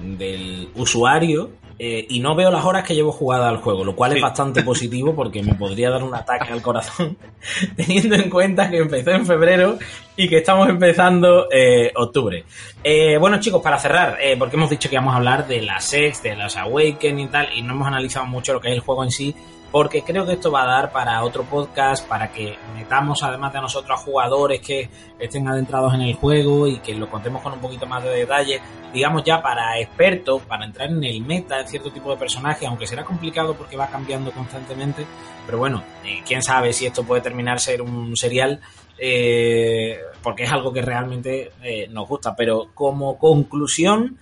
[0.00, 4.16] del usuario eh, y no veo las horas que llevo jugada al juego, lo cual
[4.16, 7.18] es bastante positivo porque me podría dar un ataque al corazón,
[7.76, 9.78] teniendo en cuenta que empezó en febrero
[10.16, 12.46] y que estamos empezando eh, octubre.
[12.82, 16.22] Eh, bueno chicos, para cerrar, porque hemos dicho que íbamos a hablar de la Sex,
[16.22, 19.04] de las Awaken y tal, y no hemos analizado mucho lo que es el juego
[19.04, 19.36] en sí,
[19.76, 23.60] porque creo que esto va a dar para otro podcast, para que metamos además de
[23.60, 27.58] nosotros a jugadores que estén adentrados en el juego y que lo contemos con un
[27.58, 28.58] poquito más de detalle,
[28.94, 32.86] digamos ya para expertos, para entrar en el meta de cierto tipo de personaje, aunque
[32.86, 35.04] será complicado porque va cambiando constantemente,
[35.44, 38.58] pero bueno, eh, quién sabe si esto puede terminar ser un serial.
[38.98, 44.16] Eh, porque es algo que realmente eh, nos gusta, pero como conclusión,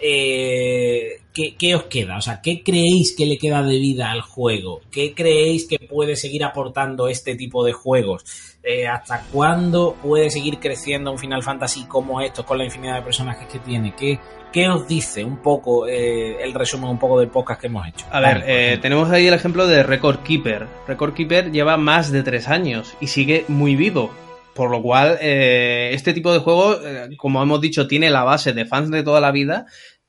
[0.00, 2.18] eh, ¿qué, os queda?
[2.18, 4.80] O sea, ¿qué creéis que le queda de vida al juego?
[4.90, 8.24] ¿Qué creéis que puede seguir aportando este tipo de juegos?
[8.62, 13.02] Eh, ¿Hasta cuándo puede seguir creciendo un Final Fantasy como estos con la infinidad de
[13.02, 13.94] personajes que tiene?
[13.94, 14.18] ¿Qué,
[14.52, 18.06] qué os dice un poco eh, el resumen un poco del podcast que hemos hecho?
[18.10, 20.66] A ver, tenemos ahí el ejemplo de Record Keeper.
[20.86, 24.10] Record Keeper lleva más de tres años y sigue muy vivo.
[24.56, 28.54] Por lo cual, eh, este tipo de juego, eh, como hemos dicho, tiene la base
[28.54, 29.66] de fans de toda la vida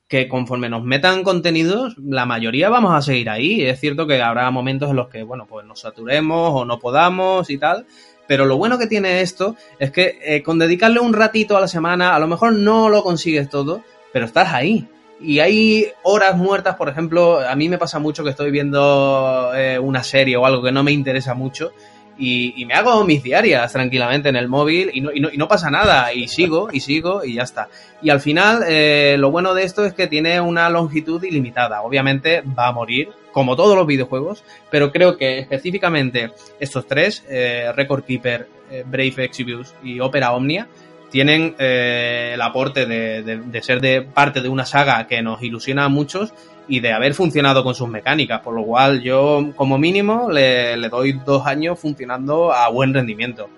[0.08, 3.60] que conforme nos metan contenidos, la mayoría vamos a seguir ahí.
[3.60, 7.50] Es cierto que habrá momentos en los que, bueno, pues nos saturemos o no podamos
[7.50, 7.84] y tal.
[8.26, 11.68] Pero lo bueno que tiene esto es que eh, con dedicarle un ratito a la
[11.68, 13.82] semana, a lo mejor no lo consigues todo,
[14.14, 14.88] pero estás ahí.
[15.20, 19.50] Y hay horas muertas, por ejemplo, a mí me pasa mucho que estoy viendo
[19.82, 21.72] una serie o algo que no me interesa mucho
[22.18, 26.12] y, me hago mis diarias tranquilamente en el móvil y no, y no, pasa nada
[26.12, 27.68] y sigo y sigo y ya está.
[28.02, 31.82] Y al final eh, lo bueno de esto es que tiene una longitud ilimitada.
[31.82, 37.70] Obviamente va a morir como todos los videojuegos, pero creo que específicamente estos tres, eh,
[37.74, 40.66] Record Keeper, eh, Brave Exvius y Opera Omnia,
[41.10, 45.88] tienen el aporte de, de, ser de parte de una saga que nos ilusiona a
[45.88, 46.34] muchos
[46.68, 51.12] y de haber funcionado con sus mecánicas, por lo cual yo como mínimo le, doy
[51.24, 53.48] dos años funcionando a buen rendimiento.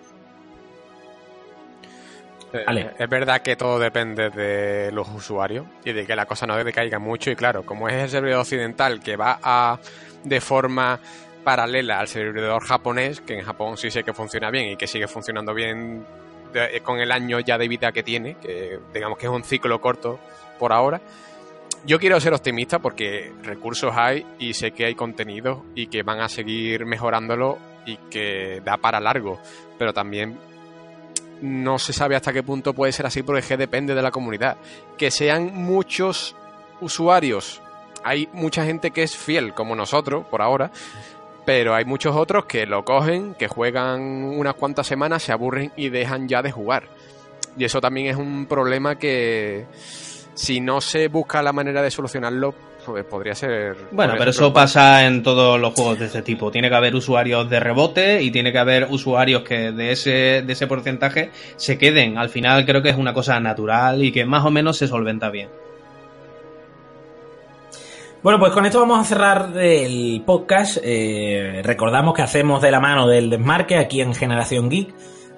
[2.53, 6.57] Eh, es verdad que todo depende de los usuarios y de que la cosa no
[6.63, 9.79] decaiga mucho y claro, como es el servidor occidental que va a
[10.25, 10.99] de forma
[11.45, 15.07] paralela al servidor japonés, que en Japón sí sé que funciona bien y que sigue
[15.07, 16.05] funcionando bien
[16.83, 20.19] con el año ya de vida que tiene, que digamos que es un ciclo corto
[20.59, 21.01] por ahora,
[21.87, 26.21] yo quiero ser optimista porque recursos hay y sé que hay contenido y que van
[26.21, 29.39] a seguir mejorándolo y que da para largo,
[29.79, 30.39] pero también
[31.41, 34.59] no se sabe hasta qué punto puede ser así porque depende de la comunidad.
[34.99, 36.37] Que sean muchos
[36.81, 37.63] usuarios,
[38.05, 40.71] hay mucha gente que es fiel como nosotros por ahora,
[41.47, 45.89] pero hay muchos otros que lo cogen, que juegan unas cuantas semanas, se aburren y
[45.89, 46.85] dejan ya de jugar.
[47.57, 49.67] Y eso también es un problema que
[50.41, 52.55] si no se busca la manera de solucionarlo,
[52.87, 53.77] pues podría ser.
[53.93, 56.51] Bueno, pero eso pasa en todos los juegos de este tipo.
[56.51, 60.51] Tiene que haber usuarios de rebote y tiene que haber usuarios que de ese, de
[60.51, 62.17] ese porcentaje se queden.
[62.17, 65.29] Al final creo que es una cosa natural y que más o menos se solventa
[65.29, 65.51] bien.
[68.23, 70.79] Bueno, pues con esto vamos a cerrar el podcast.
[70.83, 74.95] Eh, recordamos que hacemos de la mano del desmarque aquí en Generación Geek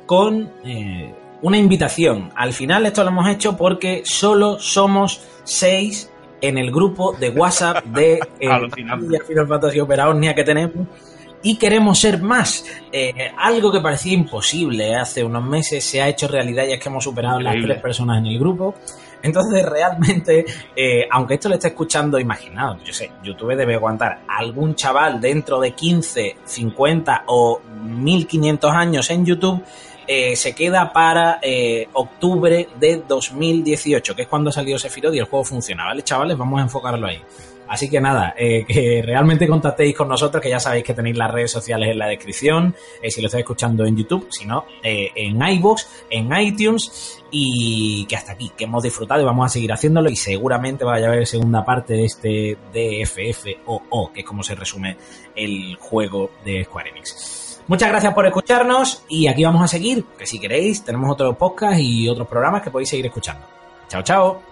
[0.07, 1.13] con eh,
[1.43, 2.31] una invitación.
[2.35, 7.85] Al final esto lo hemos hecho porque solo somos seis en el grupo de WhatsApp
[7.85, 10.87] de eh, Final Fantasy Opera Omnia que tenemos
[11.43, 12.65] y queremos ser más.
[12.91, 16.89] Eh, algo que parecía imposible hace unos meses se ha hecho realidad y es que
[16.89, 18.75] hemos superado las tres personas en el grupo.
[19.23, 24.75] Entonces, realmente, eh, aunque esto lo esté escuchando, imaginaos, yo sé, YouTube debe aguantar algún
[24.75, 29.63] chaval dentro de 15, 50 o 1500 años en YouTube
[30.07, 35.25] eh, se queda para eh, octubre de 2018, que es cuando salió Sephiroth y el
[35.25, 36.37] juego funciona, ¿vale, chavales?
[36.37, 37.21] Vamos a enfocarlo ahí.
[37.69, 41.31] Así que nada, eh, que realmente contactéis con nosotros, que ya sabéis que tenéis las
[41.31, 42.75] redes sociales en la descripción,
[43.09, 48.33] si lo estáis escuchando en YouTube, si no, en iVoox, en iTunes, y que hasta
[48.33, 51.65] aquí, que hemos disfrutado y vamos a seguir haciéndolo, y seguramente vaya a haber segunda
[51.65, 54.99] parte de este DFFOO, que es como se resume
[55.35, 57.42] el juego de Square Enix.
[57.73, 61.81] Muchas gracias por escucharnos y aquí vamos a seguir, que si queréis tenemos otros podcasts
[61.81, 63.47] y otros programas que podéis seguir escuchando.
[63.89, 64.52] Chao, chao.